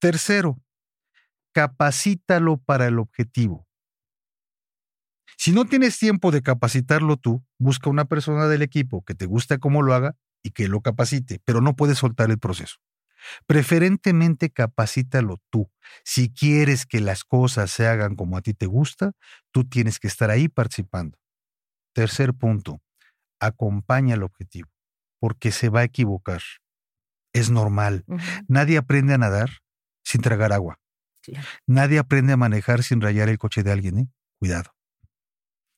Tercero, 0.00 0.60
capacítalo 1.54 2.58
para 2.58 2.86
el 2.86 2.98
objetivo. 2.98 3.66
Si 5.38 5.50
no 5.50 5.64
tienes 5.64 5.98
tiempo 5.98 6.30
de 6.30 6.42
capacitarlo 6.42 7.16
tú, 7.16 7.42
busca 7.58 7.88
una 7.88 8.04
persona 8.04 8.46
del 8.48 8.60
equipo 8.60 9.02
que 9.02 9.14
te 9.14 9.24
guste 9.24 9.58
cómo 9.58 9.80
lo 9.80 9.94
haga 9.94 10.14
y 10.42 10.50
que 10.50 10.68
lo 10.68 10.82
capacite, 10.82 11.40
pero 11.46 11.62
no 11.62 11.74
puedes 11.74 11.96
soltar 11.96 12.30
el 12.30 12.38
proceso. 12.38 12.76
Preferentemente 13.46 14.50
capacítalo 14.50 15.40
tú. 15.48 15.70
Si 16.04 16.30
quieres 16.30 16.84
que 16.84 17.00
las 17.00 17.24
cosas 17.24 17.70
se 17.70 17.86
hagan 17.86 18.14
como 18.14 18.36
a 18.36 18.42
ti 18.42 18.52
te 18.52 18.66
gusta, 18.66 19.12
tú 19.52 19.64
tienes 19.64 19.98
que 19.98 20.06
estar 20.06 20.28
ahí 20.28 20.48
participando. 20.48 21.16
Tercer 21.94 22.34
punto, 22.34 22.82
acompaña 23.40 24.16
el 24.16 24.22
objetivo, 24.22 24.68
porque 25.18 25.50
se 25.50 25.70
va 25.70 25.80
a 25.80 25.84
equivocar 25.84 26.42
es 27.38 27.50
normal. 27.50 28.04
Nadie 28.48 28.78
aprende 28.78 29.14
a 29.14 29.18
nadar 29.18 29.50
sin 30.04 30.20
tragar 30.20 30.52
agua. 30.52 30.78
Nadie 31.66 31.98
aprende 31.98 32.32
a 32.32 32.36
manejar 32.36 32.82
sin 32.82 33.00
rayar 33.00 33.28
el 33.28 33.38
coche 33.38 33.62
de 33.62 33.72
alguien, 33.72 33.98
¿eh? 33.98 34.08
Cuidado. 34.38 34.72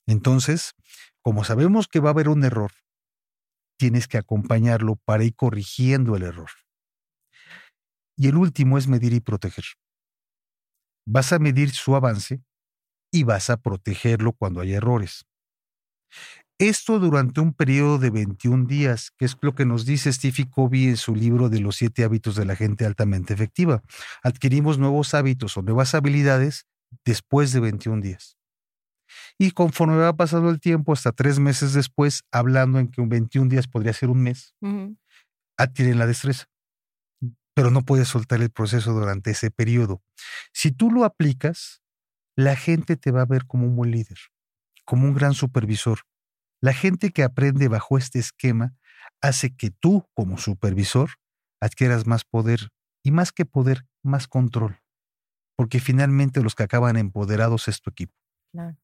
Entonces, 0.07 0.75
como 1.23 1.45
sabemos 1.45 1.89
que 1.89 2.01
va 2.01 2.11
a 2.11 2.13
haber 2.13 2.29
un 2.29 2.45
error, 2.45 2.73
tienes 3.79 4.09
que 4.09 4.19
acompañarlo 4.19 4.97
para 4.97 5.25
ir 5.25 5.35
corrigiendo 5.35 6.17
el 6.17 6.23
error. 6.23 6.51
Y 8.17 8.29
el 8.29 8.37
último 8.37 8.77
es 8.77 8.87
medir 8.87 9.13
y 9.15 9.21
proteger. 9.21 9.65
Vas 11.07 11.33
a 11.33 11.39
medir 11.39 11.71
su 11.71 11.97
avance 11.97 12.43
y 13.11 13.25
vas 13.25 13.51
a 13.51 13.57
protegerlo 13.57 14.33
cuando 14.33 14.61
hay 14.61 14.75
errores. 14.75 15.27
Esto 16.61 16.99
durante 16.99 17.41
un 17.41 17.55
periodo 17.55 17.97
de 17.97 18.11
21 18.11 18.67
días, 18.67 19.13
que 19.17 19.25
es 19.25 19.35
lo 19.41 19.55
que 19.55 19.65
nos 19.65 19.87
dice 19.87 20.13
Stevie 20.13 20.51
Covey 20.51 20.89
en 20.89 20.99
su 20.99 21.15
libro 21.15 21.49
de 21.49 21.59
los 21.59 21.77
siete 21.77 22.05
hábitos 22.05 22.35
de 22.35 22.45
la 22.45 22.55
gente 22.55 22.85
altamente 22.85 23.33
efectiva. 23.33 23.83
Adquirimos 24.23 24.77
nuevos 24.77 25.15
hábitos 25.15 25.57
o 25.57 25.63
nuevas 25.63 25.95
habilidades 25.95 26.67
después 27.03 27.55
de 27.55 27.61
21 27.61 28.03
días. 28.03 28.37
Y 29.39 29.53
conforme 29.53 29.97
va 29.97 30.15
pasando 30.15 30.51
el 30.51 30.61
tiempo, 30.61 30.93
hasta 30.93 31.13
tres 31.13 31.39
meses 31.39 31.73
después, 31.73 32.25
hablando 32.31 32.79
en 32.79 32.89
que 32.89 33.01
un 33.01 33.09
21 33.09 33.49
días 33.49 33.67
podría 33.67 33.95
ser 33.95 34.11
un 34.11 34.23
mes, 34.23 34.55
adquieren 35.57 35.99
la 35.99 36.07
destreza. 36.07 36.45
Pero 37.55 37.71
no 37.71 37.87
puedes 37.87 38.09
soltar 38.09 38.43
el 38.43 38.51
proceso 38.51 38.93
durante 38.93 39.31
ese 39.31 39.51
periodo. 39.51 40.03
Si 40.53 40.73
tú 40.73 40.91
lo 40.91 41.05
aplicas, 41.05 41.81
la 42.37 42.55
gente 42.55 42.99
te 42.99 43.13
va 43.13 43.23
a 43.23 43.27
ver 43.27 43.47
como 43.47 43.65
un 43.65 43.77
buen 43.77 43.93
líder, 43.93 44.19
como 44.85 45.07
un 45.07 45.15
gran 45.15 45.33
supervisor 45.33 46.01
la 46.61 46.73
gente 46.73 47.11
que 47.11 47.23
aprende 47.23 47.69
bajo 47.69 47.99
este 47.99 48.19
esquema 48.19 48.75
hace 49.21 49.55
que 49.55 49.71
tú, 49.71 50.07
como 50.15 50.39
supervisor, 50.39 51.11
adquieras 51.61 52.07
más 52.07 52.25
poder 52.25 52.71
y 53.03 53.11
más 53.11 53.33
que 53.33 53.45
poder, 53.45 53.87
más 54.03 54.29
control. 54.29 54.79
Porque 55.57 55.81
finalmente 55.81 56.43
los 56.43 56.55
que 56.55 56.63
acaban 56.63 56.97
empoderados 56.97 57.69
es 57.69 57.81
tu 57.81 57.91
equipo. 57.91 58.15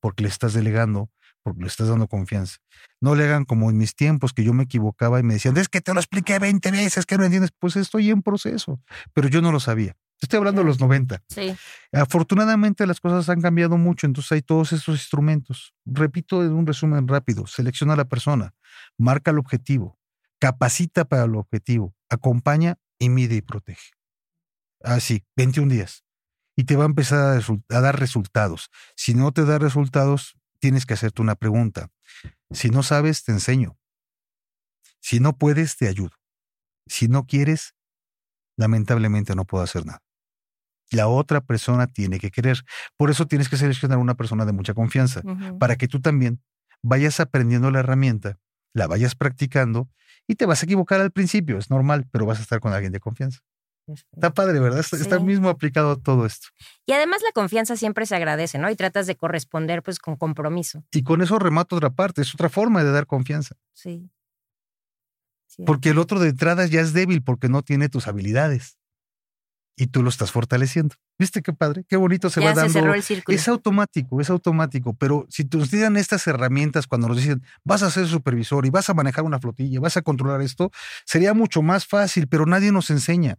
Porque 0.00 0.22
le 0.22 0.28
estás 0.28 0.52
delegando, 0.52 1.10
porque 1.42 1.62
le 1.62 1.66
estás 1.66 1.88
dando 1.88 2.06
confianza. 2.06 2.58
No 3.00 3.14
le 3.14 3.24
hagan 3.24 3.44
como 3.44 3.68
en 3.70 3.76
mis 3.76 3.94
tiempos 3.96 4.32
que 4.32 4.44
yo 4.44 4.52
me 4.52 4.64
equivocaba 4.64 5.18
y 5.18 5.22
me 5.22 5.34
decían, 5.34 5.56
es 5.56 5.68
que 5.68 5.80
te 5.80 5.92
lo 5.92 6.00
expliqué 6.00 6.38
20 6.38 6.70
veces, 6.70 7.04
que 7.04 7.18
no 7.18 7.24
entiendes. 7.24 7.50
Pues 7.58 7.76
estoy 7.76 8.10
en 8.10 8.22
proceso, 8.22 8.80
pero 9.12 9.28
yo 9.28 9.42
no 9.42 9.52
lo 9.52 9.60
sabía. 9.60 9.96
Estoy 10.20 10.38
hablando 10.38 10.62
de 10.62 10.66
los 10.66 10.80
90. 10.80 11.22
Sí. 11.28 11.54
Afortunadamente 11.92 12.86
las 12.86 13.00
cosas 13.00 13.28
han 13.28 13.40
cambiado 13.40 13.76
mucho, 13.76 14.06
entonces 14.06 14.32
hay 14.32 14.42
todos 14.42 14.72
estos 14.72 14.96
instrumentos. 14.96 15.74
Repito 15.84 16.42
en 16.42 16.52
un 16.52 16.66
resumen 16.66 17.06
rápido, 17.06 17.46
selecciona 17.46 17.92
a 17.92 17.96
la 17.96 18.06
persona, 18.06 18.54
marca 18.96 19.30
el 19.30 19.38
objetivo, 19.38 19.98
capacita 20.38 21.04
para 21.04 21.24
el 21.24 21.36
objetivo, 21.36 21.94
acompaña 22.08 22.78
y 22.98 23.10
mide 23.10 23.36
y 23.36 23.42
protege. 23.42 23.90
Así, 24.82 25.24
21 25.36 25.72
días. 25.72 26.04
Y 26.56 26.64
te 26.64 26.76
va 26.76 26.84
a 26.84 26.86
empezar 26.86 27.38
a, 27.38 27.76
a 27.76 27.80
dar 27.80 28.00
resultados. 28.00 28.70
Si 28.96 29.14
no 29.14 29.32
te 29.32 29.44
da 29.44 29.58
resultados, 29.58 30.38
tienes 30.58 30.86
que 30.86 30.94
hacerte 30.94 31.20
una 31.20 31.34
pregunta. 31.34 31.90
Si 32.50 32.70
no 32.70 32.82
sabes, 32.82 33.24
te 33.24 33.32
enseño. 33.32 33.78
Si 35.00 35.20
no 35.20 35.36
puedes, 35.36 35.76
te 35.76 35.88
ayudo. 35.88 36.16
Si 36.86 37.08
no 37.08 37.26
quieres, 37.26 37.74
lamentablemente 38.56 39.34
no 39.34 39.44
puedo 39.44 39.62
hacer 39.62 39.84
nada. 39.84 40.05
La 40.90 41.08
otra 41.08 41.40
persona 41.40 41.86
tiene 41.86 42.18
que 42.18 42.30
querer. 42.30 42.64
Por 42.96 43.10
eso 43.10 43.26
tienes 43.26 43.48
que 43.48 43.56
seleccionar 43.56 43.98
una 43.98 44.14
persona 44.14 44.44
de 44.44 44.52
mucha 44.52 44.74
confianza, 44.74 45.22
para 45.58 45.76
que 45.76 45.88
tú 45.88 46.00
también 46.00 46.40
vayas 46.82 47.20
aprendiendo 47.20 47.70
la 47.70 47.80
herramienta, 47.80 48.38
la 48.72 48.86
vayas 48.86 49.14
practicando 49.14 49.88
y 50.26 50.34
te 50.34 50.46
vas 50.46 50.62
a 50.62 50.66
equivocar 50.66 51.00
al 51.00 51.10
principio, 51.10 51.58
es 51.58 51.70
normal, 51.70 52.06
pero 52.10 52.26
vas 52.26 52.38
a 52.38 52.42
estar 52.42 52.60
con 52.60 52.72
alguien 52.72 52.92
de 52.92 53.00
confianza. 53.00 53.40
Está 53.86 54.34
padre, 54.34 54.58
¿verdad? 54.58 54.80
Está, 54.80 55.20
mismo 55.20 55.48
aplicado 55.48 55.92
a 55.92 55.96
todo 55.96 56.26
esto. 56.26 56.48
Y 56.86 56.92
además 56.92 57.22
la 57.22 57.30
confianza 57.32 57.76
siempre 57.76 58.04
se 58.04 58.16
agradece, 58.16 58.58
¿no? 58.58 58.68
Y 58.68 58.74
tratas 58.74 59.06
de 59.06 59.14
corresponder 59.14 59.82
pues 59.82 60.00
con 60.00 60.16
compromiso. 60.16 60.84
Y 60.90 61.04
con 61.04 61.22
eso 61.22 61.38
remato 61.38 61.76
otra 61.76 61.90
parte, 61.90 62.22
es 62.22 62.34
otra 62.34 62.48
forma 62.48 62.82
de 62.82 62.90
dar 62.90 63.06
confianza. 63.06 63.54
Sí. 63.74 64.10
Porque 65.64 65.90
el 65.90 65.98
otro 65.98 66.18
de 66.18 66.30
entrada 66.30 66.66
ya 66.66 66.80
es 66.80 66.92
débil 66.92 67.22
porque 67.22 67.48
no 67.48 67.62
tiene 67.62 67.88
tus 67.88 68.08
habilidades. 68.08 68.76
Y 69.76 69.88
tú 69.88 70.02
lo 70.02 70.08
estás 70.08 70.32
fortaleciendo. 70.32 70.96
¿Viste 71.18 71.42
qué 71.42 71.52
padre? 71.52 71.84
Qué 71.86 71.96
bonito 71.96 72.30
se 72.30 72.40
va 72.40 72.54
dando. 72.54 72.72
cerró 72.72 72.94
el 72.94 73.02
círculo. 73.02 73.36
Es 73.36 73.46
automático, 73.46 74.20
es 74.20 74.30
automático, 74.30 74.94
pero 74.94 75.26
si 75.28 75.44
nos 75.52 75.70
dieran 75.70 75.96
estas 75.96 76.26
herramientas 76.26 76.86
cuando 76.86 77.08
nos 77.08 77.18
dicen, 77.18 77.42
vas 77.62 77.82
a 77.82 77.90
ser 77.90 78.06
supervisor 78.06 78.64
y 78.66 78.70
vas 78.70 78.88
a 78.88 78.94
manejar 78.94 79.24
una 79.24 79.38
flotilla, 79.38 79.78
vas 79.80 79.96
a 79.96 80.02
controlar 80.02 80.40
esto, 80.40 80.70
sería 81.04 81.34
mucho 81.34 81.62
más 81.62 81.86
fácil, 81.86 82.26
pero 82.26 82.46
nadie 82.46 82.72
nos 82.72 82.90
enseña 82.90 83.38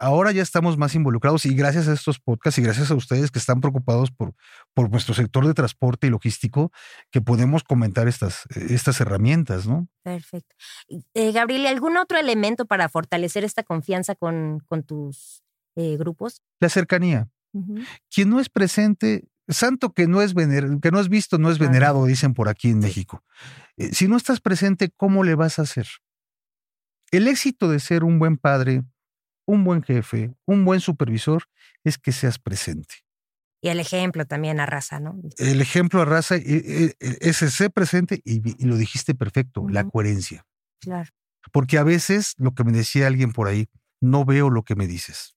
ahora 0.00 0.32
ya 0.32 0.42
estamos 0.42 0.76
más 0.78 0.94
involucrados 0.94 1.44
y 1.44 1.54
gracias 1.54 1.86
a 1.86 1.92
estos 1.92 2.18
podcasts 2.18 2.58
y 2.58 2.62
gracias 2.62 2.90
a 2.90 2.94
ustedes 2.94 3.30
que 3.30 3.38
están 3.38 3.60
preocupados 3.60 4.10
por, 4.10 4.34
por 4.74 4.90
nuestro 4.90 5.14
sector 5.14 5.46
de 5.46 5.54
transporte 5.54 6.06
y 6.06 6.10
logístico, 6.10 6.72
que 7.10 7.20
podemos 7.20 7.62
comentar 7.62 8.08
estas, 8.08 8.46
estas 8.56 9.00
herramientas, 9.00 9.66
¿no? 9.66 9.88
Perfecto. 10.02 10.56
Eh, 11.14 11.32
Gabriel, 11.32 11.66
¿algún 11.66 11.98
otro 11.98 12.18
elemento 12.18 12.64
para 12.64 12.88
fortalecer 12.88 13.44
esta 13.44 13.62
confianza 13.62 14.14
con, 14.14 14.60
con 14.66 14.82
tus 14.82 15.44
eh, 15.76 15.96
grupos? 15.98 16.42
La 16.58 16.70
cercanía. 16.70 17.28
Quien 18.08 18.30
no 18.30 18.40
es 18.40 18.48
presente, 18.48 19.28
santo 19.48 19.92
que 19.92 20.06
no 20.06 20.22
es, 20.22 20.34
que 20.34 20.90
no 20.90 21.00
es 21.00 21.08
visto, 21.08 21.36
no 21.36 21.50
es 21.50 21.58
venerado, 21.58 22.06
dicen 22.06 22.32
por 22.32 22.48
aquí 22.48 22.70
en 22.70 22.78
México. 22.78 23.22
Eh, 23.76 23.92
si 23.92 24.08
no 24.08 24.16
estás 24.16 24.40
presente, 24.40 24.90
¿cómo 24.96 25.24
le 25.24 25.34
vas 25.34 25.58
a 25.58 25.62
hacer? 25.62 25.86
El 27.10 27.26
éxito 27.26 27.68
de 27.68 27.80
ser 27.80 28.04
un 28.04 28.20
buen 28.20 28.36
padre, 28.36 28.84
un 29.46 29.64
buen 29.64 29.82
jefe, 29.82 30.32
un 30.46 30.64
buen 30.64 30.80
supervisor, 30.80 31.44
es 31.84 31.98
que 31.98 32.12
seas 32.12 32.38
presente. 32.38 32.94
Y 33.62 33.68
el 33.68 33.78
ejemplo 33.78 34.24
también 34.24 34.58
arrasa, 34.58 35.00
¿no? 35.00 35.20
El 35.36 35.60
ejemplo 35.60 36.00
arrasa, 36.00 36.36
e, 36.36 36.42
e, 36.98 37.18
ese 37.20 37.50
ser 37.50 37.70
presente, 37.70 38.22
y, 38.24 38.64
lo 38.64 38.76
dijiste 38.76 39.14
perfecto, 39.14 39.66
la 39.68 39.84
coherencia. 39.84 40.46
Claro. 40.80 41.10
Porque 41.52 41.78
a 41.78 41.82
veces, 41.82 42.34
lo 42.38 42.54
que 42.54 42.64
me 42.64 42.72
decía 42.72 43.06
alguien 43.06 43.32
por 43.32 43.48
ahí, 43.48 43.66
no 44.00 44.24
veo 44.24 44.48
lo 44.48 44.62
que 44.62 44.76
me 44.76 44.86
dices. 44.86 45.36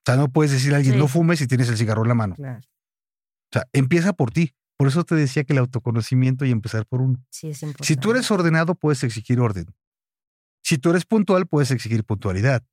O 0.00 0.10
sea, 0.10 0.16
no 0.16 0.32
puedes 0.32 0.50
decir 0.50 0.74
a 0.74 0.78
alguien, 0.78 0.98
no 0.98 1.06
fumes 1.06 1.38
si 1.38 1.46
tienes 1.46 1.68
el 1.68 1.76
cigarro 1.76 2.02
en 2.02 2.08
la 2.08 2.14
mano. 2.14 2.34
Claro. 2.34 2.58
O 2.58 3.52
sea, 3.52 3.68
empieza 3.72 4.12
por 4.12 4.32
ti. 4.32 4.54
Por 4.76 4.88
eso 4.88 5.04
te 5.04 5.14
decía 5.14 5.44
que 5.44 5.52
el 5.52 5.58
autoconocimiento 5.58 6.44
y 6.44 6.50
empezar 6.50 6.86
por 6.86 7.02
uno. 7.02 7.24
Sí, 7.30 7.48
es 7.48 7.62
importante. 7.62 7.86
Si 7.86 7.96
tú 7.96 8.12
eres 8.12 8.30
ordenado, 8.30 8.74
puedes 8.74 9.02
exigir 9.04 9.40
orden. 9.40 9.66
Si 10.62 10.78
tú 10.78 10.90
eres 10.90 11.04
puntual, 11.04 11.46
puedes 11.46 11.70
exigir 11.70 12.04
puntualidad 12.04 12.64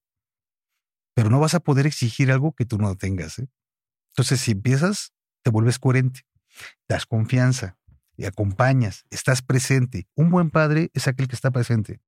pero 1.15 1.29
no 1.29 1.39
vas 1.39 1.55
a 1.55 1.61
poder 1.61 1.87
exigir 1.87 2.31
algo 2.31 2.53
que 2.53 2.65
tú 2.65 2.77
no 2.77 2.93
tengas. 2.95 3.39
¿eh? 3.39 3.47
Entonces, 4.11 4.41
si 4.41 4.51
empiezas, 4.51 5.13
te 5.43 5.49
vuelves 5.49 5.79
coherente, 5.79 6.21
das 6.87 7.05
confianza 7.05 7.77
y 8.17 8.25
acompañas, 8.25 9.05
estás 9.09 9.41
presente. 9.41 10.07
Un 10.15 10.29
buen 10.29 10.51
padre 10.51 10.91
es 10.93 11.07
aquel 11.07 11.27
que 11.27 11.35
está 11.35 11.51
presente. 11.51 12.01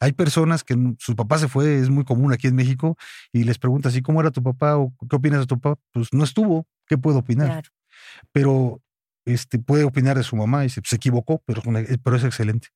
Hay 0.00 0.12
personas 0.12 0.64
que 0.64 0.76
su 0.98 1.16
papá 1.16 1.38
se 1.38 1.48
fue, 1.48 1.78
es 1.78 1.88
muy 1.88 2.04
común 2.04 2.32
aquí 2.32 2.48
en 2.48 2.56
México, 2.56 2.96
y 3.32 3.44
les 3.44 3.58
preguntas, 3.58 3.96
¿y 3.96 4.02
cómo 4.02 4.20
era 4.20 4.32
tu 4.32 4.42
papá 4.42 4.76
o 4.76 4.92
qué 5.08 5.16
opinas 5.16 5.40
de 5.40 5.46
tu 5.46 5.58
papá? 5.60 5.80
Pues 5.92 6.12
no 6.12 6.24
estuvo, 6.24 6.66
¿qué 6.86 6.98
puedo 6.98 7.18
opinar? 7.18 7.62
Pero 8.32 8.82
este, 9.24 9.58
puede 9.60 9.84
opinar 9.84 10.16
de 10.16 10.24
su 10.24 10.34
mamá 10.36 10.60
y 10.60 10.64
dice, 10.64 10.82
se 10.84 10.96
equivocó, 10.96 11.42
pero, 11.46 11.62
pero 12.02 12.16
es 12.16 12.24
excelente, 12.24 12.68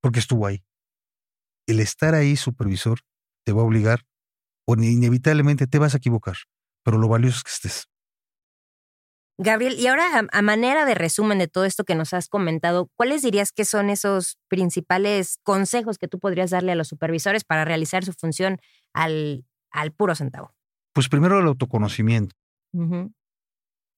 porque 0.00 0.18
estuvo 0.18 0.46
ahí. 0.46 0.64
El 1.66 1.78
estar 1.80 2.14
ahí, 2.14 2.34
supervisor, 2.36 3.00
te 3.44 3.52
va 3.52 3.62
a 3.62 3.64
obligar 3.64 4.04
o 4.66 4.74
inevitablemente 4.74 5.66
te 5.66 5.78
vas 5.78 5.94
a 5.94 5.98
equivocar, 5.98 6.36
pero 6.84 6.98
lo 6.98 7.08
valioso 7.08 7.38
es 7.38 7.42
que 7.44 7.50
estés. 7.50 7.90
Gabriel, 9.42 9.78
y 9.78 9.86
ahora 9.86 10.28
a, 10.30 10.42
manera 10.42 10.84
de 10.84 10.94
resumen 10.94 11.38
de 11.38 11.48
todo 11.48 11.64
esto 11.64 11.84
que 11.84 11.94
nos 11.94 12.12
has 12.12 12.28
comentado, 12.28 12.90
¿cuáles 12.94 13.22
dirías 13.22 13.52
que 13.52 13.64
son 13.64 13.88
esos 13.88 14.38
principales 14.48 15.38
consejos 15.42 15.96
que 15.96 16.08
tú 16.08 16.18
podrías 16.18 16.50
darle 16.50 16.72
a 16.72 16.74
los 16.74 16.88
supervisores 16.88 17.42
para 17.44 17.64
realizar 17.64 18.04
su 18.04 18.12
función 18.12 18.58
al, 18.92 19.46
al 19.70 19.92
puro 19.92 20.14
centavo? 20.14 20.54
Pues 20.92 21.08
primero 21.08 21.38
el 21.38 21.46
autoconocimiento. 21.46 22.36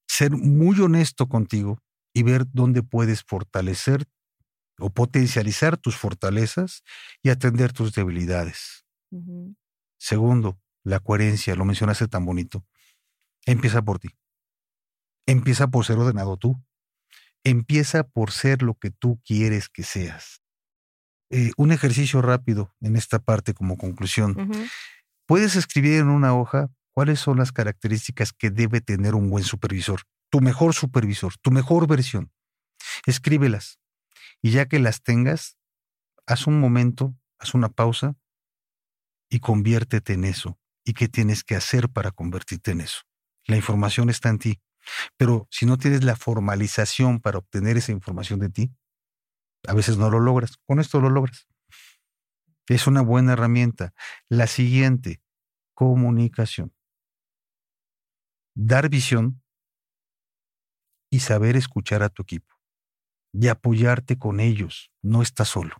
Ser 0.07 0.31
muy 0.31 0.79
honesto 0.79 1.27
contigo 1.27 1.77
y 2.13 2.23
ver 2.23 2.45
dónde 2.53 2.81
puedes 2.81 3.23
fortalecer 3.23 4.05
o 4.79 4.91
potencializar 4.91 5.75
tus 5.75 5.97
fortalezas 5.97 6.83
y 7.21 7.31
atender 7.31 7.73
tus 7.73 7.93
debilidades. 7.93 8.82
Segundo, 9.97 10.59
la 10.83 10.99
coherencia, 10.99 11.55
lo 11.55 11.65
mencionaste 11.65 12.07
tan 12.07 12.25
bonito. 12.25 12.65
Empieza 13.45 13.81
por 13.81 13.99
ti. 13.99 14.09
Empieza 15.25 15.67
por 15.67 15.85
ser 15.85 15.97
ordenado 15.97 16.37
tú. 16.37 16.61
Empieza 17.43 18.03
por 18.03 18.31
ser 18.31 18.61
lo 18.61 18.75
que 18.75 18.89
tú 18.91 19.21
quieres 19.25 19.69
que 19.69 19.83
seas. 19.83 20.41
Eh, 21.29 21.51
un 21.57 21.71
ejercicio 21.71 22.21
rápido 22.21 22.75
en 22.81 22.95
esta 22.95 23.19
parte 23.19 23.53
como 23.53 23.77
conclusión. 23.77 24.51
Puedes 25.25 25.55
escribir 25.55 25.99
en 25.99 26.09
una 26.09 26.35
hoja 26.35 26.69
cuáles 26.91 27.19
son 27.19 27.37
las 27.37 27.51
características 27.51 28.33
que 28.33 28.49
debe 28.49 28.81
tener 28.81 29.15
un 29.15 29.29
buen 29.29 29.43
supervisor, 29.43 30.01
tu 30.29 30.41
mejor 30.41 30.73
supervisor, 30.73 31.33
tu 31.41 31.51
mejor 31.51 31.87
versión. 31.87 32.31
Escríbelas. 33.05 33.79
Y 34.41 34.51
ya 34.51 34.67
que 34.67 34.79
las 34.79 35.01
tengas, 35.01 35.57
haz 36.27 36.45
un 36.45 36.59
momento, 36.59 37.15
haz 37.39 37.53
una 37.53 37.69
pausa 37.69 38.15
y 39.33 39.39
conviértete 39.39 40.13
en 40.13 40.25
eso. 40.25 40.59
¿Y 40.85 40.93
qué 40.93 41.09
tienes 41.09 41.43
que 41.43 41.55
hacer 41.55 41.89
para 41.89 42.11
convertirte 42.11 42.69
en 42.69 42.81
eso? 42.81 43.01
La 43.47 43.55
información 43.55 44.11
está 44.11 44.29
en 44.29 44.37
ti. 44.37 44.61
Pero 45.17 45.47
si 45.49 45.65
no 45.65 45.79
tienes 45.79 46.03
la 46.03 46.15
formalización 46.15 47.19
para 47.19 47.39
obtener 47.39 47.75
esa 47.75 47.91
información 47.91 48.39
de 48.39 48.49
ti, 48.49 48.71
a 49.67 49.73
veces 49.73 49.97
no 49.97 50.11
lo 50.11 50.19
logras. 50.19 50.57
Con 50.67 50.79
esto 50.79 51.01
lo 51.01 51.09
logras. 51.09 51.47
Es 52.67 52.85
una 52.85 53.01
buena 53.01 53.33
herramienta. 53.33 53.95
La 54.29 54.45
siguiente, 54.45 55.19
comunicación. 55.73 56.71
Dar 58.53 58.87
visión 58.87 59.41
y 61.09 61.21
saber 61.21 61.55
escuchar 61.55 62.03
a 62.03 62.09
tu 62.09 62.21
equipo 62.21 62.55
y 63.31 63.47
apoyarte 63.47 64.19
con 64.19 64.39
ellos. 64.39 64.91
No 65.01 65.23
estás 65.23 65.47
solo. 65.47 65.77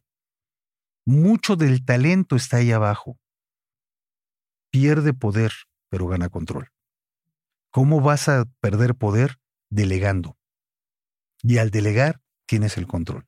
Mucho 1.05 1.55
del 1.55 1.85
talento 1.85 2.35
está 2.35 2.57
ahí 2.57 2.71
abajo 2.71 3.19
pierde 4.73 5.13
poder, 5.13 5.53
pero 5.89 6.07
gana 6.07 6.29
control. 6.29 6.71
¿Cómo 7.69 8.01
vas 8.01 8.27
a 8.27 8.45
perder 8.59 8.95
poder? 8.95 9.37
Delegando. 9.69 10.35
Y 11.43 11.59
al 11.59 11.69
delegar 11.69 12.21
tienes 12.47 12.77
el 12.77 12.87
control, 12.87 13.27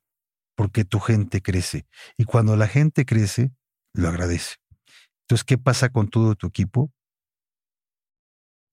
porque 0.55 0.85
tu 0.85 0.99
gente 0.99 1.41
crece. 1.41 1.85
Y 2.17 2.23
cuando 2.23 2.55
la 2.55 2.67
gente 2.67 3.05
crece, 3.05 3.51
lo 3.93 4.07
agradece. 4.07 4.55
Entonces, 5.21 5.43
¿qué 5.43 5.59
pasa 5.59 5.89
con 5.89 6.07
todo 6.07 6.33
tu 6.35 6.47
equipo? 6.47 6.91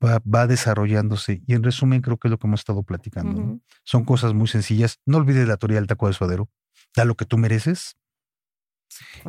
Va, 0.03 0.47
desarrollándose. 0.47 1.43
Y 1.47 1.55
en 1.55 1.63
resumen, 1.63 2.01
creo 2.01 2.17
que 2.17 2.29
es 2.29 2.31
lo 2.31 2.39
que 2.39 2.47
hemos 2.47 2.61
estado 2.61 2.83
platicando. 2.83 3.61
Son 3.85 4.05
cosas 4.05 4.35
muy 4.35 4.49
sencillas. 4.49 4.99
No 5.07 5.19
olvides 5.19 5.47
la 5.47 5.59
teoría 5.59 5.79
del 5.79 5.87
taco 5.87 6.09
de 6.09 6.15
suadero. 6.15 6.51
Da 6.97 7.05
lo 7.05 7.15
que 7.17 7.25
tú 7.25 7.39
mereces 7.39 7.97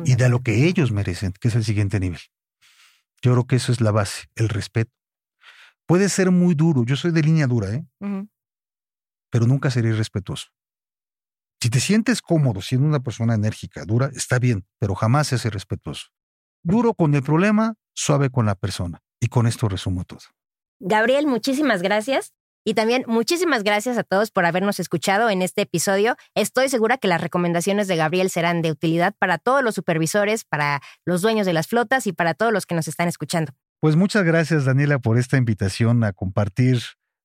y 0.04 0.16
da 0.16 0.28
lo 0.28 0.42
que 0.42 0.66
ellos 0.66 0.92
merecen, 0.92 1.32
que 1.32 1.48
es 1.48 1.54
el 1.54 1.64
siguiente 1.64 2.00
nivel. 2.00 2.20
Yo 3.24 3.32
creo 3.32 3.46
que 3.46 3.56
eso 3.56 3.72
es 3.72 3.80
la 3.80 3.90
base, 3.90 4.26
el 4.34 4.50
respeto. 4.50 4.92
Puede 5.86 6.10
ser 6.10 6.30
muy 6.30 6.54
duro, 6.54 6.84
yo 6.84 6.94
soy 6.94 7.10
de 7.10 7.22
línea 7.22 7.46
dura, 7.46 7.72
¿eh? 7.72 7.86
Pero 9.30 9.46
nunca 9.46 9.70
seré 9.70 9.88
irrespetuoso. 9.88 10.48
Si 11.58 11.70
te 11.70 11.80
sientes 11.80 12.20
cómodo 12.20 12.60
siendo 12.60 12.86
una 12.86 13.00
persona 13.00 13.34
enérgica, 13.34 13.86
dura, 13.86 14.10
está 14.14 14.38
bien, 14.38 14.66
pero 14.78 14.94
jamás 14.94 15.28
seas 15.28 15.46
irrespetuoso. 15.46 16.08
Duro 16.62 16.92
con 16.92 17.14
el 17.14 17.22
problema, 17.22 17.76
suave 17.94 18.28
con 18.28 18.44
la 18.44 18.56
persona. 18.56 19.00
Y 19.20 19.28
con 19.28 19.46
esto 19.46 19.70
resumo 19.70 20.04
todo. 20.04 20.20
Gabriel, 20.78 21.26
muchísimas 21.26 21.80
gracias. 21.80 22.34
Y 22.66 22.72
también 22.72 23.04
muchísimas 23.06 23.62
gracias 23.62 23.98
a 23.98 24.04
todos 24.04 24.30
por 24.30 24.46
habernos 24.46 24.80
escuchado 24.80 25.28
en 25.28 25.42
este 25.42 25.62
episodio. 25.62 26.16
Estoy 26.34 26.70
segura 26.70 26.96
que 26.96 27.08
las 27.08 27.20
recomendaciones 27.20 27.88
de 27.88 27.96
Gabriel 27.96 28.30
serán 28.30 28.62
de 28.62 28.70
utilidad 28.70 29.14
para 29.18 29.36
todos 29.36 29.62
los 29.62 29.74
supervisores, 29.74 30.44
para 30.44 30.80
los 31.04 31.20
dueños 31.20 31.44
de 31.44 31.52
las 31.52 31.66
flotas 31.66 32.06
y 32.06 32.14
para 32.14 32.32
todos 32.32 32.54
los 32.54 32.64
que 32.64 32.74
nos 32.74 32.88
están 32.88 33.06
escuchando. 33.06 33.52
Pues 33.80 33.96
muchas 33.96 34.24
gracias, 34.24 34.64
Daniela, 34.64 34.98
por 34.98 35.18
esta 35.18 35.36
invitación 35.36 36.04
a 36.04 36.14
compartir 36.14 36.80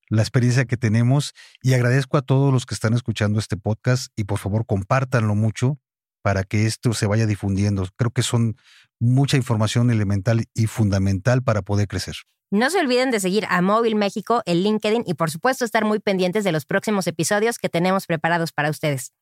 la 0.10 0.23
experiencia 0.23 0.65
que 0.65 0.75
tenemos 0.75 1.34
y 1.62 1.73
agradezco 1.73 2.17
a 2.17 2.21
todos 2.21 2.52
los 2.52 2.65
que 2.65 2.73
están 2.73 2.93
escuchando 2.93 3.39
este 3.39 3.56
podcast 3.56 4.12
y 4.17 4.25
por 4.25 4.39
favor 4.39 4.65
compártanlo 4.65 5.36
mucho 5.36 5.80
para 6.21 6.43
que 6.43 6.65
esto 6.65 6.93
se 6.93 7.08
vaya 7.08 7.25
difundiendo. 7.25 7.88
Creo 7.95 8.12
que 8.12 8.23
son 8.23 8.58
mucha 8.99 9.38
información 9.38 9.89
elemental 9.89 10.43
y 10.54 10.67
fundamental 10.67 11.43
para 11.43 11.62
poder 11.62 11.88
crecer. 11.88 12.15
No 12.51 12.71
se 12.71 12.79
olviden 12.79 13.12
de 13.12 13.19
seguir 13.19 13.45
a 13.47 13.62
Móvil 13.62 13.93
México, 13.93 14.41
el 14.47 14.63
LinkedIn 14.63 15.03
y 15.05 15.13
por 15.13 15.29
supuesto 15.29 15.65
estar 15.65 15.85
muy 15.85 15.99
pendientes 15.99 16.43
de 16.43 16.51
los 16.51 16.65
próximos 16.65 17.05
episodios 17.05 17.59
que 17.59 17.69
tenemos 17.69 18.07
preparados 18.07 18.51
para 18.51 18.71
ustedes. 18.71 19.13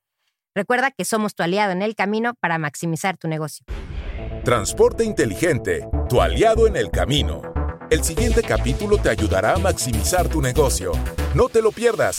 Recuerda 0.56 0.92
que 0.92 1.04
somos 1.04 1.36
tu 1.36 1.44
aliado 1.44 1.74
en 1.74 1.82
el 1.82 1.94
camino 1.94 2.36
para 2.40 2.58
maximizar 2.58 3.18
tu 3.18 3.28
negocio. 3.28 3.66
Transporte 4.46 5.04
inteligente, 5.04 5.90
tu 6.08 6.22
aliado 6.22 6.68
en 6.68 6.78
el 6.78 6.90
camino. 6.90 7.42
El 7.90 8.06
siguiente 8.06 8.44
capítulo 8.44 8.98
te 8.98 9.10
ayudará 9.10 9.56
a 9.56 9.60
maximizar 9.60 10.30
tu 10.30 10.42
negocio. 10.42 10.94
No 11.36 11.50
te 11.50 11.62
lo 11.62 11.74
pierdas. 11.74 12.16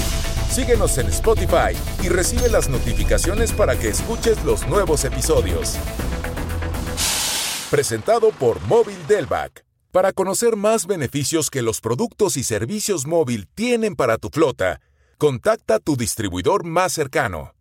Síguenos 0.51 0.99
en 0.99 1.07
Spotify 1.07 1.75
y 2.03 2.11
recibe 2.11 2.51
las 2.51 2.68
notificaciones 2.68 3.53
para 3.53 3.79
que 3.79 3.88
escuches 3.88 4.44
los 4.44 4.68
nuevos 4.68 5.07
episodios. 5.07 5.79
Presentado 7.71 8.29
por 8.31 8.61
Móvil 8.66 8.99
Delvac. 9.07 9.67
Para 9.90 10.12
conocer 10.12 10.55
más 10.57 10.87
beneficios 10.87 11.48
que 11.48 11.62
los 11.62 11.81
productos 11.81 12.37
y 12.37 12.44
servicios 12.44 13.07
móvil 13.07 13.48
tienen 13.55 13.96
para 13.96 14.18
tu 14.18 14.29
flota, 14.29 14.83
contacta 15.16 15.77
a 15.77 15.79
tu 15.79 15.96
distribuidor 15.96 16.64
más 16.64 16.92
cercano. 16.92 17.55